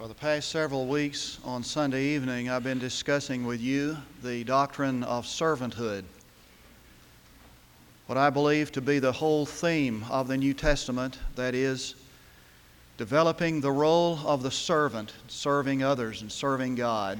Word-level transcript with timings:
For 0.00 0.08
the 0.08 0.14
past 0.14 0.48
several 0.48 0.86
weeks 0.86 1.38
on 1.44 1.62
Sunday 1.62 2.02
evening, 2.14 2.48
I've 2.48 2.62
been 2.62 2.78
discussing 2.78 3.44
with 3.44 3.60
you 3.60 3.98
the 4.22 4.44
doctrine 4.44 5.04
of 5.04 5.26
servanthood. 5.26 6.04
What 8.06 8.16
I 8.16 8.30
believe 8.30 8.72
to 8.72 8.80
be 8.80 8.98
the 8.98 9.12
whole 9.12 9.44
theme 9.44 10.06
of 10.08 10.26
the 10.26 10.38
New 10.38 10.54
Testament 10.54 11.18
that 11.36 11.54
is, 11.54 11.96
developing 12.96 13.60
the 13.60 13.70
role 13.70 14.18
of 14.24 14.42
the 14.42 14.50
servant, 14.50 15.12
serving 15.28 15.82
others 15.82 16.22
and 16.22 16.32
serving 16.32 16.76
God. 16.76 17.18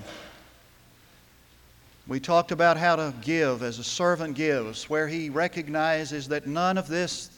We 2.07 2.19
talked 2.19 2.51
about 2.51 2.79
how 2.79 2.97
to 2.97 3.13
give 3.21 3.63
as 3.63 3.79
a 3.79 3.85
servant 3.85 4.37
gives, 4.37 4.89
where 4.89 5.07
he 5.07 5.29
recognizes 5.29 6.29
that 6.29 6.47
none 6.47 6.79
of 6.79 6.89
this 6.89 7.29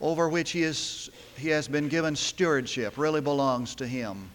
over 0.00 0.30
which 0.30 0.52
he, 0.52 0.62
is, 0.62 1.10
he 1.36 1.48
has 1.50 1.68
been 1.68 1.88
given 1.88 2.16
stewardship 2.16 2.96
really 2.96 3.20
belongs 3.20 3.74
to 3.74 3.86
him. 3.86 4.30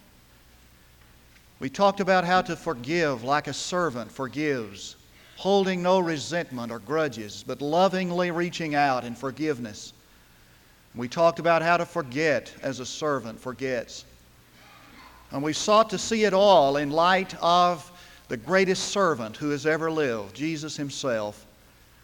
We 1.60 1.70
talked 1.70 2.00
about 2.00 2.24
how 2.24 2.42
to 2.44 2.56
forgive 2.56 3.24
like 3.24 3.48
a 3.48 3.54
servant 3.54 4.12
forgives, 4.12 4.96
holding 5.36 5.84
no 5.84 6.00
resentment 6.00 6.72
or 6.72 6.80
grudges, 6.80 7.44
but 7.46 7.62
lovingly 7.62 8.32
reaching 8.32 8.76
out 8.76 9.04
in 9.04 9.14
forgiveness. 9.14 9.92
We 10.96 11.10
talked 11.10 11.40
about 11.40 11.62
how 11.62 11.76
to 11.76 11.86
forget 11.86 12.54
as 12.62 12.80
a 12.80 12.86
servant 12.86 13.40
forgets. 13.40 14.06
And 15.32 15.44
we 15.44 15.52
sought 15.52 15.90
to 15.90 15.98
see 15.98 16.24
it 16.24 16.34
all 16.34 16.78
in 16.78 16.92
light 16.92 17.36
of 17.42 17.92
the 18.30 18.38
greatest 18.38 18.86
servant 18.86 19.36
who 19.36 19.50
has 19.50 19.66
ever 19.66 19.92
lived, 19.92 20.36
Jesus 20.36 20.78
Himself, 20.78 21.46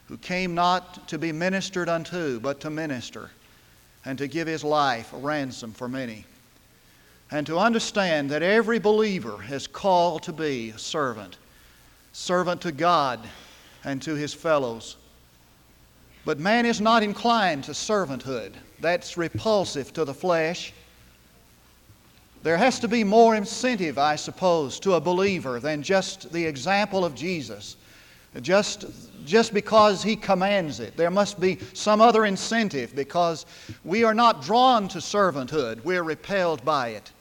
who 0.08 0.18
came 0.18 0.54
not 0.54 1.08
to 1.08 1.18
be 1.18 1.32
ministered 1.32 1.88
unto, 1.88 2.42
but 2.42 2.60
to 2.60 2.70
minister, 2.70 3.32
and 4.04 4.18
to 4.18 4.28
give 4.28 4.48
His 4.48 4.66
life 4.66 5.14
a 5.14 5.18
ransom 5.18 5.72
for 5.72 5.88
many 5.88 6.26
and 7.32 7.46
to 7.48 7.58
understand 7.58 8.30
that 8.30 8.44
every 8.44 8.80
believer 8.80 9.44
is 9.50 9.68
called 9.68 10.24
to 10.24 10.34
be 10.34 10.70
a 10.70 10.78
servant, 10.78 11.38
servant 12.14 12.62
to 12.62 12.72
God 12.72 13.20
and 13.84 14.02
to 14.02 14.16
his 14.16 14.34
fellows. 14.34 14.98
But 16.24 16.40
man 16.40 16.66
is 16.66 16.82
not 16.82 17.04
inclined 17.04 17.64
to 17.66 17.72
servanthood. 17.72 18.54
That's 18.80 19.18
repulsive 19.18 19.94
to 19.94 20.06
the 20.06 20.14
flesh. 20.14 20.74
There 22.44 22.58
has 22.58 22.80
to 22.80 22.88
be 22.88 23.04
more 23.04 23.36
incentive, 23.36 23.98
I 23.98 24.16
suppose, 24.16 24.80
to 24.82 24.94
a 24.94 25.02
believer 25.02 25.60
than 25.60 25.82
just 25.82 26.32
the 26.32 26.46
example 26.46 27.04
of 27.04 27.16
Jesus. 27.16 27.76
Just, 28.42 28.86
just 29.26 29.54
because 29.54 30.04
he 30.04 30.16
commands 30.16 30.80
it. 30.80 30.98
There 30.98 31.12
must 31.12 31.40
be 31.40 31.58
some 31.74 32.02
other 32.02 32.26
incentive 32.26 32.96
because 32.96 33.46
we 33.84 34.04
are 34.04 34.14
not 34.14 34.44
drawn 34.44 34.88
to 34.90 34.98
servanthood, 34.98 35.84
we're 35.84 36.04
repelled 36.04 36.64
by 36.66 36.90
it. 36.90 37.12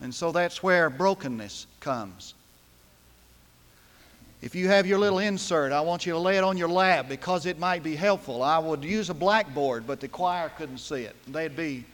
And 0.00 0.14
so 0.14 0.32
that's 0.32 0.62
where 0.62 0.90
brokenness 0.90 1.66
comes. 1.80 2.34
If 4.42 4.54
you 4.54 4.68
have 4.68 4.86
your 4.86 4.98
little 4.98 5.18
insert, 5.18 5.72
I 5.72 5.80
want 5.80 6.04
you 6.04 6.12
to 6.12 6.18
lay 6.18 6.36
it 6.36 6.44
on 6.44 6.56
your 6.56 6.68
lap 6.68 7.08
because 7.08 7.46
it 7.46 7.58
might 7.58 7.82
be 7.82 7.96
helpful. 7.96 8.42
I 8.42 8.58
would 8.58 8.84
use 8.84 9.08
a 9.08 9.14
blackboard, 9.14 9.86
but 9.86 9.98
the 9.98 10.08
choir 10.08 10.50
couldn't 10.50 10.78
see 10.78 11.02
it. 11.02 11.16
They'd 11.26 11.56
be, 11.56 11.84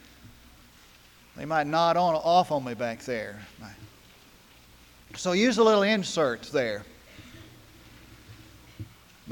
they 1.36 1.44
might 1.44 1.66
nod 1.68 1.96
on 1.96 2.14
off 2.16 2.50
on 2.50 2.64
me 2.64 2.74
back 2.74 3.00
there. 3.04 3.40
So 5.14 5.32
use 5.32 5.58
a 5.58 5.62
little 5.62 5.82
insert 5.82 6.42
there. 6.52 6.84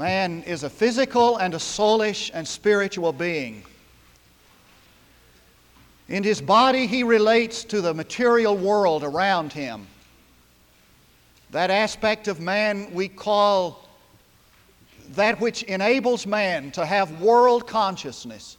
Man 0.01 0.41
is 0.47 0.63
a 0.63 0.69
physical 0.69 1.37
and 1.37 1.53
a 1.53 1.59
soulish 1.59 2.31
and 2.33 2.47
spiritual 2.47 3.13
being. 3.13 3.61
In 6.07 6.23
his 6.23 6.41
body, 6.41 6.87
he 6.87 7.03
relates 7.03 7.63
to 7.65 7.81
the 7.81 7.93
material 7.93 8.57
world 8.57 9.03
around 9.03 9.53
him. 9.53 9.85
That 11.51 11.69
aspect 11.69 12.27
of 12.27 12.39
man 12.39 12.91
we 12.95 13.09
call 13.09 13.87
that 15.11 15.39
which 15.39 15.61
enables 15.63 16.25
man 16.25 16.71
to 16.71 16.83
have 16.83 17.21
world 17.21 17.67
consciousness. 17.67 18.57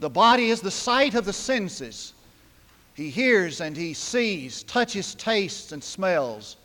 The 0.00 0.10
body 0.10 0.50
is 0.50 0.60
the 0.60 0.70
site 0.70 1.14
of 1.14 1.24
the 1.24 1.32
senses. 1.32 2.12
He 2.92 3.08
hears 3.08 3.62
and 3.62 3.74
he 3.74 3.94
sees, 3.94 4.62
touches, 4.64 5.14
tastes, 5.14 5.72
and 5.72 5.82
smells. 5.82 6.58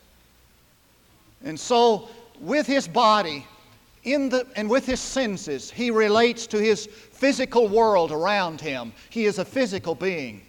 And 1.45 1.57
so, 1.57 2.09
with 2.41 2.66
his 2.66 2.88
body, 2.88 3.46
in 4.03 4.29
the, 4.29 4.47
and 4.56 4.69
with 4.69 4.85
his 4.85 5.00
senses, 5.00 5.69
he 5.69 5.91
relates 5.91 6.47
to 6.47 6.57
his 6.57 6.88
physical 6.88 7.68
world 7.68 8.12
around 8.12 8.59
him. 8.59 8.91
He 9.12 9.25
is 9.25 9.38
a 9.38 9.46
physical 9.46 9.96
being, 9.96 10.41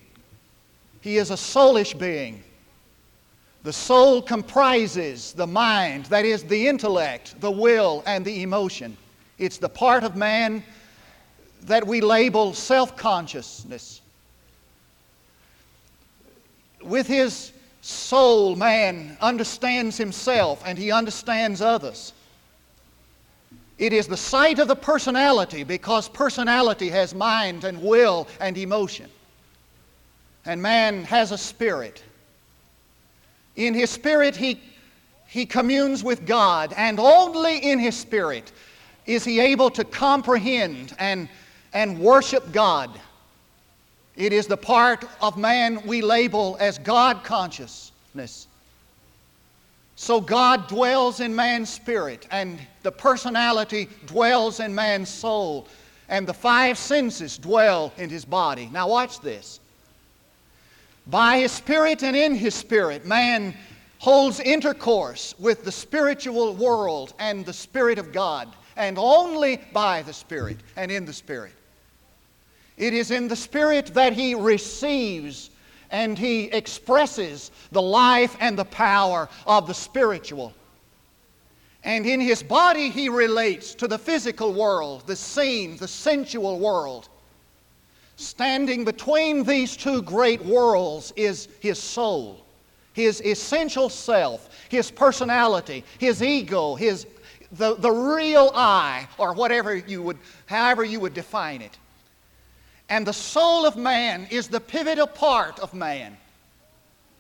he 1.01 1.19
is 1.19 1.31
a 1.31 1.37
soulish 1.37 1.97
being. 1.99 2.43
The 3.65 3.73
soul 3.73 4.21
comprises 4.23 5.35
the 5.35 5.47
mind, 5.47 6.07
that 6.07 6.25
is, 6.25 6.43
the 6.43 6.67
intellect, 6.67 7.41
the 7.41 7.51
will, 7.51 8.03
and 8.07 8.25
the 8.25 8.43
emotion. 8.43 8.97
It's 9.39 9.59
the 9.59 9.69
part 9.69 10.03
of 10.03 10.17
man 10.17 10.65
that 11.63 11.87
we 11.87 12.01
label 12.01 12.55
self 12.55 12.97
consciousness. 12.97 14.01
With 16.81 17.07
his 17.07 17.53
soul, 17.83 18.57
man 18.57 19.19
understands 19.21 19.99
himself 19.99 20.63
and 20.65 20.79
he 20.79 20.91
understands 20.91 21.61
others. 21.61 22.15
It 23.77 23.93
is 23.93 24.07
the 24.07 24.17
site 24.17 24.61
of 24.61 24.69
the 24.69 24.77
personality 24.77 25.65
because 25.65 26.09
personality 26.09 26.89
has 26.91 27.15
mind 27.15 27.65
and 27.65 27.83
will 27.83 28.29
and 28.41 28.57
emotion. 28.57 29.11
And 30.47 30.63
man 30.63 31.03
has 31.05 31.33
a 31.33 31.39
spirit. 31.39 32.03
In 33.57 33.75
his 33.75 33.91
spirit, 33.91 34.37
he, 34.37 34.61
he 35.27 35.45
communes 35.45 36.05
with 36.05 36.27
God, 36.27 36.73
and 36.77 36.99
only 37.01 37.59
in 37.59 37.79
his 37.79 37.97
spirit 37.97 38.53
is 39.07 39.25
he 39.25 39.41
able 39.41 39.71
to 39.71 39.85
comprehend 39.85 40.95
and, 40.99 41.29
and 41.73 41.99
worship 41.99 42.53
God. 42.53 42.91
It 44.17 44.33
is 44.33 44.47
the 44.47 44.57
part 44.57 45.05
of 45.21 45.37
man 45.39 45.87
we 45.87 46.03
label 46.03 46.57
as 46.61 46.79
God 46.79 47.25
consciousness. 47.25 48.47
So 49.97 50.21
God 50.21 50.69
dwells 50.69 51.21
in 51.21 51.35
man's 51.35 51.71
spirit, 51.71 52.27
and 52.31 52.59
the 52.83 52.93
personality 52.93 53.89
dwells 54.07 54.61
in 54.61 54.75
man's 54.75 55.09
soul, 55.09 55.69
and 56.09 56.27
the 56.27 56.35
five 56.35 56.77
senses 56.77 57.39
dwell 57.39 57.93
in 57.97 58.11
his 58.11 58.25
body. 58.25 58.69
Now, 58.73 58.89
watch 58.89 59.21
this. 59.21 59.61
By 61.07 61.39
his 61.39 61.53
spirit 61.53 62.03
and 62.03 62.17
in 62.17 62.35
his 62.35 62.55
spirit, 62.55 63.07
man 63.07 63.55
holds 63.99 64.41
intercourse 64.41 65.35
with 65.39 65.65
the 65.65 65.71
spiritual 65.71 66.55
world 66.55 67.15
and 67.21 67.47
the 67.47 67.53
Spirit 67.53 68.01
of 68.01 68.13
God, 68.13 68.49
and 68.77 68.99
only 68.99 69.61
by 69.73 70.03
the 70.03 70.13
Spirit 70.13 70.57
and 70.77 70.91
in 70.91 71.05
the 71.05 71.13
Spirit. 71.13 71.53
It 72.77 72.95
is 72.95 73.11
in 73.11 73.29
the 73.29 73.37
Spirit 73.37 73.87
that 73.95 74.13
he 74.13 74.35
receives 74.35 75.51
and 75.91 76.19
he 76.19 76.45
expresses 76.45 77.51
the 77.71 77.83
life 77.83 78.37
and 78.41 78.59
the 78.59 78.65
power 78.65 79.29
of 79.47 79.67
the 79.67 79.75
spiritual. 79.75 80.55
And 81.85 82.07
in 82.07 82.21
his 82.21 82.43
body, 82.43 82.89
he 82.89 83.09
relates 83.09 83.75
to 83.75 83.87
the 83.87 83.99
physical 83.99 84.55
world, 84.55 85.07
the 85.07 85.17
seen, 85.17 85.77
the 85.77 85.89
sensual 85.89 86.59
world. 86.59 87.09
Standing 88.17 88.85
between 88.85 89.43
these 89.43 89.77
two 89.77 90.01
great 90.03 90.43
worlds 90.43 91.13
is 91.17 91.49
his 91.61 91.79
soul, 91.79 92.45
his 92.93 93.21
essential 93.23 93.89
self, 93.89 94.49
his 94.69 94.91
personality, 94.91 95.85
his 95.99 96.23
ego, 96.23 96.75
his, 96.75 97.07
the, 97.53 97.75
the 97.75 97.91
real 97.91 98.53
I, 98.55 99.09
or 99.19 99.35
whatever 99.35 99.75
you 99.75 100.03
would, 100.03 100.19
however 100.47 100.85
you 100.85 101.01
would 101.01 101.15
define 101.15 101.63
it. 101.63 101.77
And 102.89 103.07
the 103.07 103.13
soul 103.13 103.65
of 103.67 103.77
man 103.77 104.27
is 104.31 104.49
the 104.49 104.61
pivotal 104.61 105.07
part 105.07 105.59
of 105.61 105.75
man. 105.75 106.17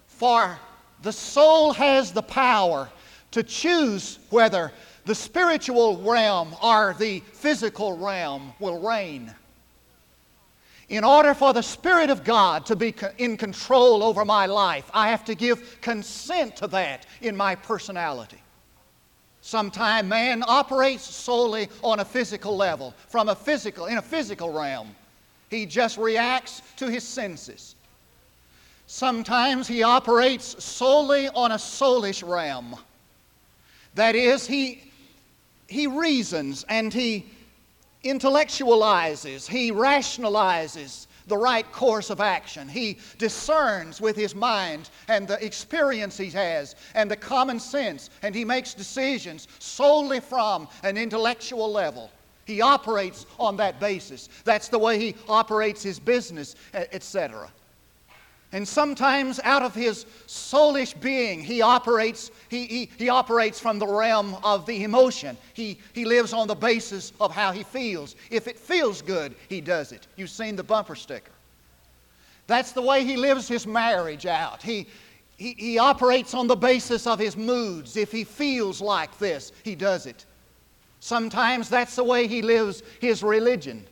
For 0.06 0.58
the 1.02 1.12
soul 1.12 1.72
has 1.72 2.12
the 2.12 2.22
power 2.22 2.88
to 3.32 3.42
choose 3.42 4.18
whether 4.30 4.72
the 5.04 5.14
spiritual 5.14 5.96
realm 5.98 6.54
or 6.62 6.94
the 6.98 7.20
physical 7.32 7.96
realm 7.96 8.52
will 8.60 8.80
reign. 8.80 9.34
In 10.88 11.04
order 11.04 11.32
for 11.32 11.52
the 11.52 11.62
Spirit 11.62 12.10
of 12.10 12.22
God 12.22 12.66
to 12.66 12.76
be 12.76 12.94
in 13.18 13.36
control 13.36 14.02
over 14.02 14.24
my 14.24 14.46
life, 14.46 14.90
I 14.92 15.08
have 15.08 15.24
to 15.24 15.34
give 15.34 15.80
consent 15.80 16.56
to 16.56 16.66
that 16.68 17.06
in 17.22 17.36
my 17.36 17.54
personality. 17.54 18.40
Sometimes 19.40 20.08
man 20.08 20.44
operates 20.46 21.02
solely 21.02 21.68
on 21.82 22.00
a 22.00 22.04
physical 22.04 22.56
level, 22.56 22.94
from 23.08 23.28
a 23.28 23.34
physical, 23.34 23.86
in 23.86 23.98
a 23.98 24.02
physical 24.02 24.52
realm. 24.52 24.94
He 25.52 25.66
just 25.66 25.98
reacts 25.98 26.62
to 26.78 26.88
his 26.88 27.06
senses. 27.06 27.74
Sometimes 28.86 29.68
he 29.68 29.82
operates 29.82 30.64
solely 30.64 31.28
on 31.28 31.52
a 31.52 31.58
soulish 31.58 32.26
realm. 32.26 32.74
That 33.94 34.14
is, 34.14 34.46
he, 34.46 34.90
he 35.68 35.86
reasons 35.86 36.64
and 36.70 36.90
he 36.90 37.26
intellectualizes, 38.02 39.46
he 39.46 39.70
rationalizes 39.70 41.06
the 41.26 41.36
right 41.36 41.70
course 41.70 42.08
of 42.08 42.22
action. 42.22 42.66
He 42.66 42.96
discerns 43.18 44.00
with 44.00 44.16
his 44.16 44.34
mind 44.34 44.88
and 45.08 45.28
the 45.28 45.44
experience 45.44 46.16
he 46.16 46.30
has 46.30 46.76
and 46.94 47.10
the 47.10 47.16
common 47.16 47.60
sense, 47.60 48.08
and 48.22 48.34
he 48.34 48.46
makes 48.46 48.72
decisions 48.72 49.48
solely 49.58 50.20
from 50.20 50.66
an 50.82 50.96
intellectual 50.96 51.70
level. 51.70 52.10
He 52.44 52.60
operates 52.60 53.26
on 53.38 53.56
that 53.58 53.78
basis. 53.78 54.28
That's 54.44 54.68
the 54.68 54.78
way 54.78 54.98
he 54.98 55.14
operates 55.28 55.82
his 55.82 55.98
business, 55.98 56.56
etc. 56.74 57.50
And 58.54 58.68
sometimes 58.68 59.40
out 59.44 59.62
of 59.62 59.74
his 59.74 60.04
soulish 60.26 60.98
being, 61.00 61.40
he 61.40 61.62
operates, 61.62 62.30
he, 62.50 62.66
he, 62.66 62.90
he, 62.98 63.08
operates 63.08 63.58
from 63.58 63.78
the 63.78 63.86
realm 63.86 64.36
of 64.44 64.66
the 64.66 64.84
emotion. 64.84 65.38
He, 65.54 65.78
he 65.94 66.04
lives 66.04 66.34
on 66.34 66.48
the 66.48 66.54
basis 66.54 67.14
of 67.18 67.32
how 67.34 67.52
he 67.52 67.62
feels. 67.62 68.14
If 68.30 68.48
it 68.48 68.58
feels 68.58 69.00
good, 69.00 69.34
he 69.48 69.62
does 69.62 69.90
it. 69.92 70.06
You've 70.16 70.28
seen 70.28 70.54
the 70.54 70.62
bumper 70.62 70.94
sticker. 70.94 71.32
That's 72.46 72.72
the 72.72 72.82
way 72.82 73.04
he 73.04 73.16
lives 73.16 73.48
his 73.48 73.66
marriage 73.66 74.26
out. 74.26 74.62
He, 74.62 74.86
he, 75.38 75.54
he 75.56 75.78
operates 75.78 76.34
on 76.34 76.46
the 76.46 76.56
basis 76.56 77.06
of 77.06 77.18
his 77.18 77.38
moods. 77.38 77.96
If 77.96 78.12
he 78.12 78.24
feels 78.24 78.82
like 78.82 79.18
this, 79.18 79.52
he 79.64 79.74
does 79.74 80.04
it. 80.04 80.26
Sometimes 81.02 81.68
that's 81.68 81.96
the 81.96 82.04
way 82.04 82.28
he 82.28 82.42
lives 82.42 82.84
his 83.00 83.24
religion. 83.24 83.84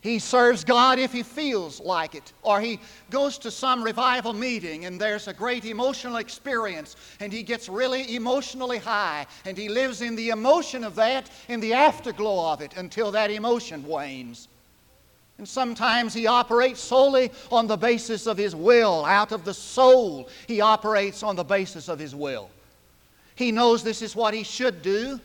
He 0.00 0.18
serves 0.18 0.64
God 0.64 0.98
if 0.98 1.12
he 1.12 1.22
feels 1.22 1.78
like 1.78 2.14
it, 2.14 2.32
or 2.42 2.58
he 2.58 2.80
goes 3.10 3.36
to 3.36 3.50
some 3.50 3.82
revival 3.82 4.32
meeting 4.32 4.86
and 4.86 4.98
there's 4.98 5.28
a 5.28 5.34
great 5.34 5.66
emotional 5.66 6.16
experience 6.16 6.96
and 7.20 7.30
he 7.30 7.42
gets 7.42 7.68
really 7.68 8.16
emotionally 8.16 8.78
high 8.78 9.26
and 9.44 9.58
he 9.58 9.68
lives 9.68 10.00
in 10.00 10.16
the 10.16 10.30
emotion 10.30 10.84
of 10.84 10.94
that, 10.94 11.28
in 11.48 11.60
the 11.60 11.74
afterglow 11.74 12.50
of 12.50 12.62
it, 12.62 12.74
until 12.78 13.10
that 13.10 13.30
emotion 13.30 13.86
wanes. 13.86 14.48
And 15.36 15.46
sometimes 15.46 16.14
he 16.14 16.26
operates 16.26 16.80
solely 16.80 17.30
on 17.52 17.66
the 17.66 17.76
basis 17.76 18.26
of 18.26 18.38
his 18.38 18.56
will. 18.56 19.04
Out 19.04 19.32
of 19.32 19.44
the 19.44 19.52
soul, 19.52 20.30
he 20.46 20.62
operates 20.62 21.22
on 21.22 21.36
the 21.36 21.44
basis 21.44 21.90
of 21.90 21.98
his 21.98 22.14
will. 22.14 22.48
He 23.34 23.52
knows 23.52 23.82
this 23.82 24.00
is 24.00 24.16
what 24.16 24.32
he 24.32 24.44
should 24.44 24.80
do. 24.80 25.20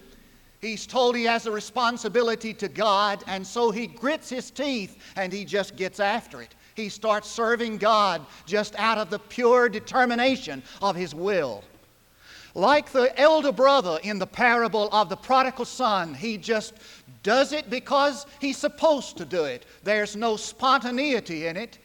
He's 0.62 0.86
told 0.86 1.16
he 1.16 1.24
has 1.24 1.48
a 1.48 1.52
responsibility 1.52 2.54
to 2.54 2.68
God, 2.68 3.24
and 3.26 3.46
so 3.46 3.72
he 3.72 3.88
grits 3.88 4.30
his 4.30 4.52
teeth 4.52 4.98
and 5.16 5.34
he 5.34 5.44
just 5.44 5.76
gets 5.76 6.00
after 6.00 6.42
it. 6.42 6.54
He 6.76 6.88
starts 6.88 7.30
serving 7.30 7.78
God 7.78 8.26
just 8.46 8.76
out 8.78 9.00
of 9.00 9.10
the 9.10 9.20
pure 9.20 9.70
determination 9.70 10.62
of 10.82 10.96
his 10.96 11.16
will. 11.16 11.64
Like 12.54 12.92
the 12.92 13.18
elder 13.20 13.52
brother 13.52 14.00
in 14.04 14.20
the 14.20 14.28
parable 14.28 14.90
of 14.92 15.10
the 15.10 15.18
prodigal 15.18 15.66
son, 15.66 16.14
he 16.14 16.38
just 16.38 16.76
does 17.24 17.54
it 17.54 17.70
because 17.70 18.26
he's 18.40 18.58
supposed 18.58 19.18
to 19.18 19.26
do 19.26 19.46
it. 19.46 19.66
There's 19.84 20.16
no 20.16 20.36
spontaneity 20.38 21.48
in 21.48 21.58
it. 21.58 21.80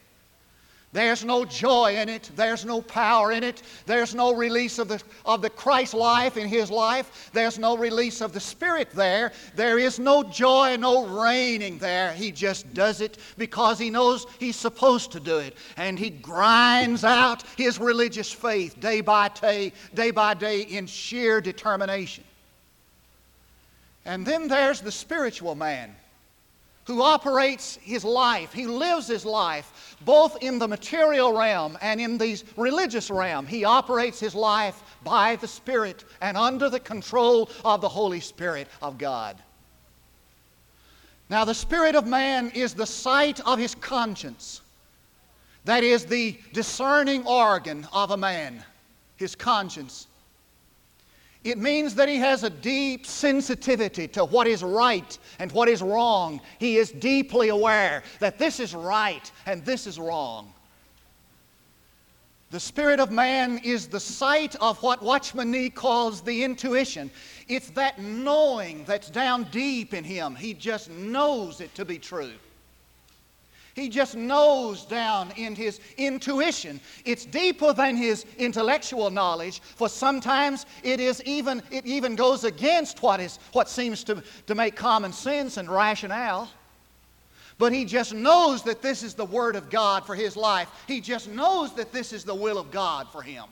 There's 0.97 1.27
no 1.27 1.45
joy 1.45 1.97
in 1.97 2.09
it. 2.09 2.31
There's 2.37 2.65
no 2.65 2.81
power 2.81 3.31
in 3.31 3.45
it. 3.45 3.61
There's 3.85 4.15
no 4.15 4.35
release 4.35 4.79
of 4.79 4.89
the, 4.89 5.03
of 5.27 5.43
the 5.43 5.51
Christ 5.51 5.93
life 5.93 6.39
in 6.39 6.49
his 6.49 6.71
life. 6.71 7.29
There's 7.35 7.59
no 7.59 7.77
release 7.77 8.23
of 8.23 8.33
the 8.33 8.41
Spirit 8.41 8.89
there. 8.93 9.33
There 9.55 9.79
is 9.79 9.99
no 9.99 10.23
joy, 10.23 10.77
no 10.77 11.05
reigning 11.05 11.77
there. 11.77 12.15
He 12.15 12.33
just 12.33 12.73
does 12.73 13.03
it 13.03 13.19
because 13.37 13.79
he 13.79 13.91
knows 13.91 14.27
he's 14.41 14.57
supposed 14.57 15.13
to 15.13 15.21
do 15.21 15.37
it. 15.37 15.59
And 15.77 15.99
he 15.99 16.09
grinds 16.09 17.05
out 17.05 17.43
his 17.59 17.79
religious 17.79 18.33
faith 18.33 18.81
day 18.81 19.03
by 19.03 19.29
day, 19.29 19.75
day 19.93 20.13
by 20.13 20.33
day 20.33 20.63
in 20.63 20.87
sheer 20.87 21.43
determination. 21.43 22.25
And 24.07 24.25
then 24.25 24.49
there's 24.49 24.81
the 24.81 24.93
spiritual 24.93 25.57
man 25.57 25.95
who 26.87 27.03
operates 27.03 27.77
his 27.83 28.05
life, 28.05 28.53
he 28.53 28.67
lives 28.67 29.09
his 29.09 29.25
life 29.25 29.97
both 30.05 30.37
in 30.43 30.59
the 30.59 30.69
material 30.69 31.37
realm 31.37 31.77
and 31.81 32.01
in 32.01 32.19
the 32.19 32.41
religious 32.57 33.11
realm. 33.11 33.47
He 33.47 33.65
operates 33.65 34.21
his 34.21 34.35
life 34.35 34.83
by 35.03 35.37
the 35.37 35.49
Spirit 35.49 36.05
and 36.21 36.37
under 36.37 36.71
the 36.71 36.81
control 36.81 37.51
of 37.65 37.81
the 37.81 37.89
Holy 37.89 38.21
Spirit 38.21 38.69
of 38.81 38.99
God. 38.99 39.37
Now, 41.29 41.45
the 41.45 41.55
spirit 41.55 41.97
of 41.97 42.07
man 42.07 42.51
is 42.51 42.73
the 42.73 42.87
site 42.87 43.41
of 43.41 43.59
his 43.59 43.75
conscience. 43.75 44.61
That 45.65 45.83
is 45.83 46.05
the 46.05 46.39
discerning 46.53 47.27
organ 47.27 47.87
of 47.93 48.13
a 48.13 48.17
man, 48.17 48.65
his 49.17 49.35
conscience. 49.35 50.07
It 51.47 51.59
means 51.59 51.95
that 51.95 52.09
he 52.09 52.17
has 52.17 52.43
a 52.43 52.51
deep 52.51 53.07
sensitivity 53.07 54.09
to 54.09 54.25
what 54.25 54.49
is 54.49 54.65
right 54.65 55.17
and 55.39 55.53
what 55.53 55.69
is 55.69 55.81
wrong. 55.81 56.41
He 56.59 56.77
is 56.77 56.91
deeply 56.91 57.51
aware 57.51 58.03
that 58.19 58.37
this 58.37 58.59
is 58.59 58.75
right 58.75 59.31
and 59.47 59.65
this 59.65 59.87
is 59.87 59.97
wrong. 59.97 60.53
The 62.51 62.59
spirit 62.59 62.99
of 62.99 63.13
man 63.13 63.59
is 63.59 63.87
the 63.87 64.01
site 64.01 64.57
of 64.57 64.83
what 64.83 65.03
Watchman 65.03 65.53
Nee 65.53 65.71
calls 65.71 66.21
the 66.21 66.43
intuition. 66.43 67.13
It's 67.47 67.71
that 67.71 68.01
knowing 68.01 68.85
that's 68.85 69.09
down 69.09 69.45
deep 69.53 69.95
in 69.95 70.03
him. 70.03 70.35
He 70.35 70.53
just 70.53 70.91
knows 70.91 71.61
it 71.61 71.73
to 71.77 71.85
be 71.85 71.99
true. 71.99 72.33
He 73.77 73.91
just 73.91 74.17
knows 74.17 74.87
down 74.87 75.33
in 75.37 75.55
his 75.55 75.81
intuition. 75.99 76.81
It's 77.05 77.27
deeper 77.27 77.75
than 77.75 77.95
his 77.95 78.25
intellectual 78.39 79.11
knowledge, 79.11 79.61
for 79.61 79.91
sometimes 79.91 80.65
it 80.83 80.99
is 80.99 81.23
even 81.25 81.63
it 81.71 81.85
even 81.85 82.17
goes 82.17 82.45
against 82.45 83.03
what 83.03 83.21
is 83.21 83.39
what 83.53 83.69
seems 83.69 84.03
to, 84.05 84.23
to 84.47 84.55
make 84.55 84.77
common 84.77 85.13
sense 85.13 85.59
and 85.59 85.71
rationale. 85.71 86.49
But 87.59 87.71
he 87.75 87.85
just 87.85 88.15
knows 88.15 88.63
that 88.63 88.81
this 88.81 89.03
is 89.03 89.13
the 89.13 89.27
Word 89.27 89.57
of 89.57 89.69
God 89.69 90.07
for 90.07 90.15
his 90.15 90.39
life. 90.39 90.71
He 90.89 91.03
just 91.03 91.29
knows 91.29 91.75
that 91.75 91.93
this 91.93 92.15
is 92.15 92.25
the 92.25 92.35
will 92.35 92.57
of 92.57 92.71
God 92.71 93.09
for 93.13 93.21
him. 93.21 93.45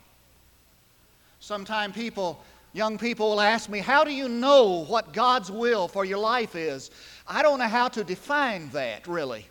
Sometimes 1.38 1.94
people, 1.94 2.42
young 2.72 2.96
people 2.96 3.28
will 3.28 3.42
ask 3.42 3.68
me, 3.68 3.80
How 3.80 4.04
do 4.04 4.10
you 4.10 4.30
know 4.30 4.86
what 4.86 5.12
God's 5.12 5.50
will 5.50 5.86
for 5.86 6.06
your 6.06 6.18
life 6.18 6.56
is? 6.56 6.90
I 7.28 7.42
don't 7.42 7.58
know 7.58 7.68
how 7.68 7.88
to 7.88 8.02
define 8.04 8.70
that, 8.70 9.06
really. 9.06 9.48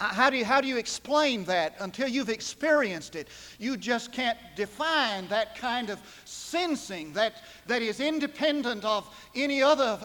How 0.00 0.30
do, 0.30 0.38
you, 0.38 0.46
how 0.46 0.62
do 0.62 0.66
you 0.66 0.78
explain 0.78 1.44
that 1.44 1.74
until 1.78 2.08
you've 2.08 2.30
experienced 2.30 3.16
it? 3.16 3.28
You 3.58 3.76
just 3.76 4.12
can't 4.12 4.38
define 4.56 5.28
that 5.28 5.56
kind 5.56 5.90
of 5.90 6.00
sensing 6.24 7.12
that, 7.12 7.42
that 7.66 7.82
is 7.82 8.00
independent 8.00 8.82
of 8.82 9.06
any 9.34 9.62
other, 9.62 10.00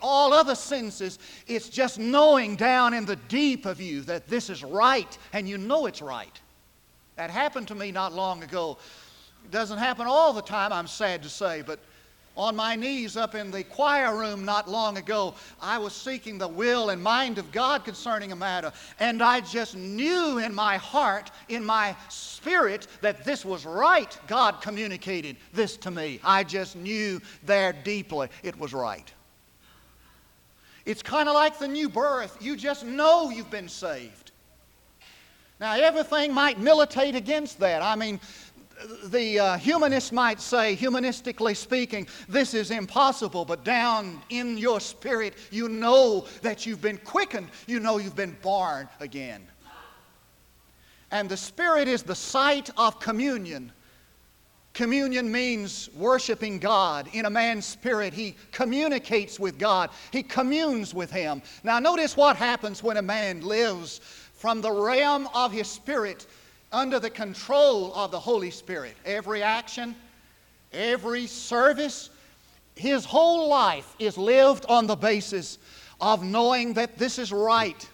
all 0.00 0.32
other 0.32 0.54
senses. 0.54 1.18
It's 1.48 1.68
just 1.68 1.98
knowing 1.98 2.54
down 2.54 2.94
in 2.94 3.04
the 3.04 3.16
deep 3.16 3.66
of 3.66 3.80
you 3.80 4.02
that 4.02 4.28
this 4.28 4.50
is 4.50 4.62
right 4.62 5.18
and 5.32 5.48
you 5.48 5.58
know 5.58 5.86
it's 5.86 6.00
right. 6.00 6.40
That 7.16 7.30
happened 7.30 7.66
to 7.68 7.74
me 7.74 7.90
not 7.90 8.12
long 8.12 8.44
ago. 8.44 8.78
It 9.44 9.50
doesn't 9.50 9.78
happen 9.78 10.06
all 10.06 10.32
the 10.32 10.42
time, 10.42 10.72
I'm 10.72 10.86
sad 10.86 11.24
to 11.24 11.28
say, 11.28 11.64
but 11.66 11.80
on 12.36 12.56
my 12.56 12.76
knees 12.76 13.16
up 13.16 13.34
in 13.34 13.50
the 13.50 13.64
choir 13.64 14.16
room 14.16 14.44
not 14.44 14.68
long 14.68 14.96
ago, 14.96 15.34
I 15.60 15.78
was 15.78 15.92
seeking 15.92 16.38
the 16.38 16.48
will 16.48 16.90
and 16.90 17.02
mind 17.02 17.38
of 17.38 17.50
God 17.52 17.84
concerning 17.84 18.32
a 18.32 18.36
matter. 18.36 18.72
And 18.98 19.22
I 19.22 19.40
just 19.40 19.76
knew 19.76 20.38
in 20.38 20.54
my 20.54 20.76
heart, 20.76 21.30
in 21.48 21.64
my 21.64 21.96
spirit, 22.08 22.86
that 23.00 23.24
this 23.24 23.44
was 23.44 23.66
right. 23.66 24.16
God 24.26 24.62
communicated 24.62 25.36
this 25.52 25.76
to 25.78 25.90
me. 25.90 26.20
I 26.24 26.44
just 26.44 26.76
knew 26.76 27.20
there 27.44 27.72
deeply 27.72 28.28
it 28.42 28.58
was 28.58 28.72
right. 28.72 29.12
It's 30.86 31.02
kind 31.02 31.28
of 31.28 31.34
like 31.34 31.58
the 31.58 31.68
new 31.68 31.88
birth. 31.88 32.36
You 32.40 32.56
just 32.56 32.84
know 32.84 33.30
you've 33.30 33.50
been 33.50 33.68
saved. 33.68 34.30
Now, 35.60 35.74
everything 35.74 36.32
might 36.32 36.58
militate 36.58 37.14
against 37.14 37.60
that. 37.60 37.82
I 37.82 37.94
mean, 37.94 38.18
the 39.04 39.38
uh, 39.38 39.56
humanists 39.58 40.12
might 40.12 40.40
say, 40.40 40.76
humanistically 40.76 41.56
speaking, 41.56 42.06
this 42.28 42.54
is 42.54 42.70
impossible, 42.70 43.44
but 43.44 43.64
down 43.64 44.22
in 44.30 44.58
your 44.58 44.80
spirit, 44.80 45.34
you 45.50 45.68
know 45.68 46.26
that 46.42 46.66
you've 46.66 46.80
been 46.80 46.98
quickened, 46.98 47.48
you 47.66 47.80
know 47.80 47.98
you've 47.98 48.16
been 48.16 48.36
born 48.42 48.88
again. 49.00 49.46
And 51.10 51.28
the 51.28 51.36
Spirit 51.36 51.88
is 51.88 52.02
the 52.02 52.14
site 52.14 52.70
of 52.76 53.00
communion. 53.00 53.72
Communion 54.74 55.30
means 55.30 55.90
worshiping 55.96 56.60
God. 56.60 57.08
In 57.12 57.26
a 57.26 57.30
man's 57.30 57.66
spirit, 57.66 58.14
he 58.14 58.36
communicates 58.52 59.40
with 59.40 59.58
God, 59.58 59.90
he 60.12 60.22
communes 60.22 60.94
with 60.94 61.10
Him. 61.10 61.42
Now, 61.64 61.80
notice 61.80 62.16
what 62.16 62.36
happens 62.36 62.82
when 62.82 62.96
a 62.96 63.02
man 63.02 63.40
lives 63.40 64.00
from 64.40 64.62
the 64.62 64.72
realm 64.72 65.28
of 65.34 65.52
his 65.52 65.68
spirit 65.68 66.26
under 66.72 67.00
the 67.00 67.10
control 67.10 67.92
of 67.94 68.10
the 68.10 68.20
Holy 68.20 68.50
Spirit. 68.50 68.96
Every 69.04 69.42
action, 69.42 69.94
every 70.72 71.26
service, 71.26 72.10
his 72.76 73.04
whole 73.04 73.48
life 73.48 73.94
is 73.98 74.16
lived 74.16 74.66
on 74.68 74.86
the 74.86 74.96
basis 74.96 75.58
of 76.00 76.22
knowing 76.22 76.74
that 76.74 76.96
this 76.96 77.18
is 77.18 77.32
right. 77.32 77.88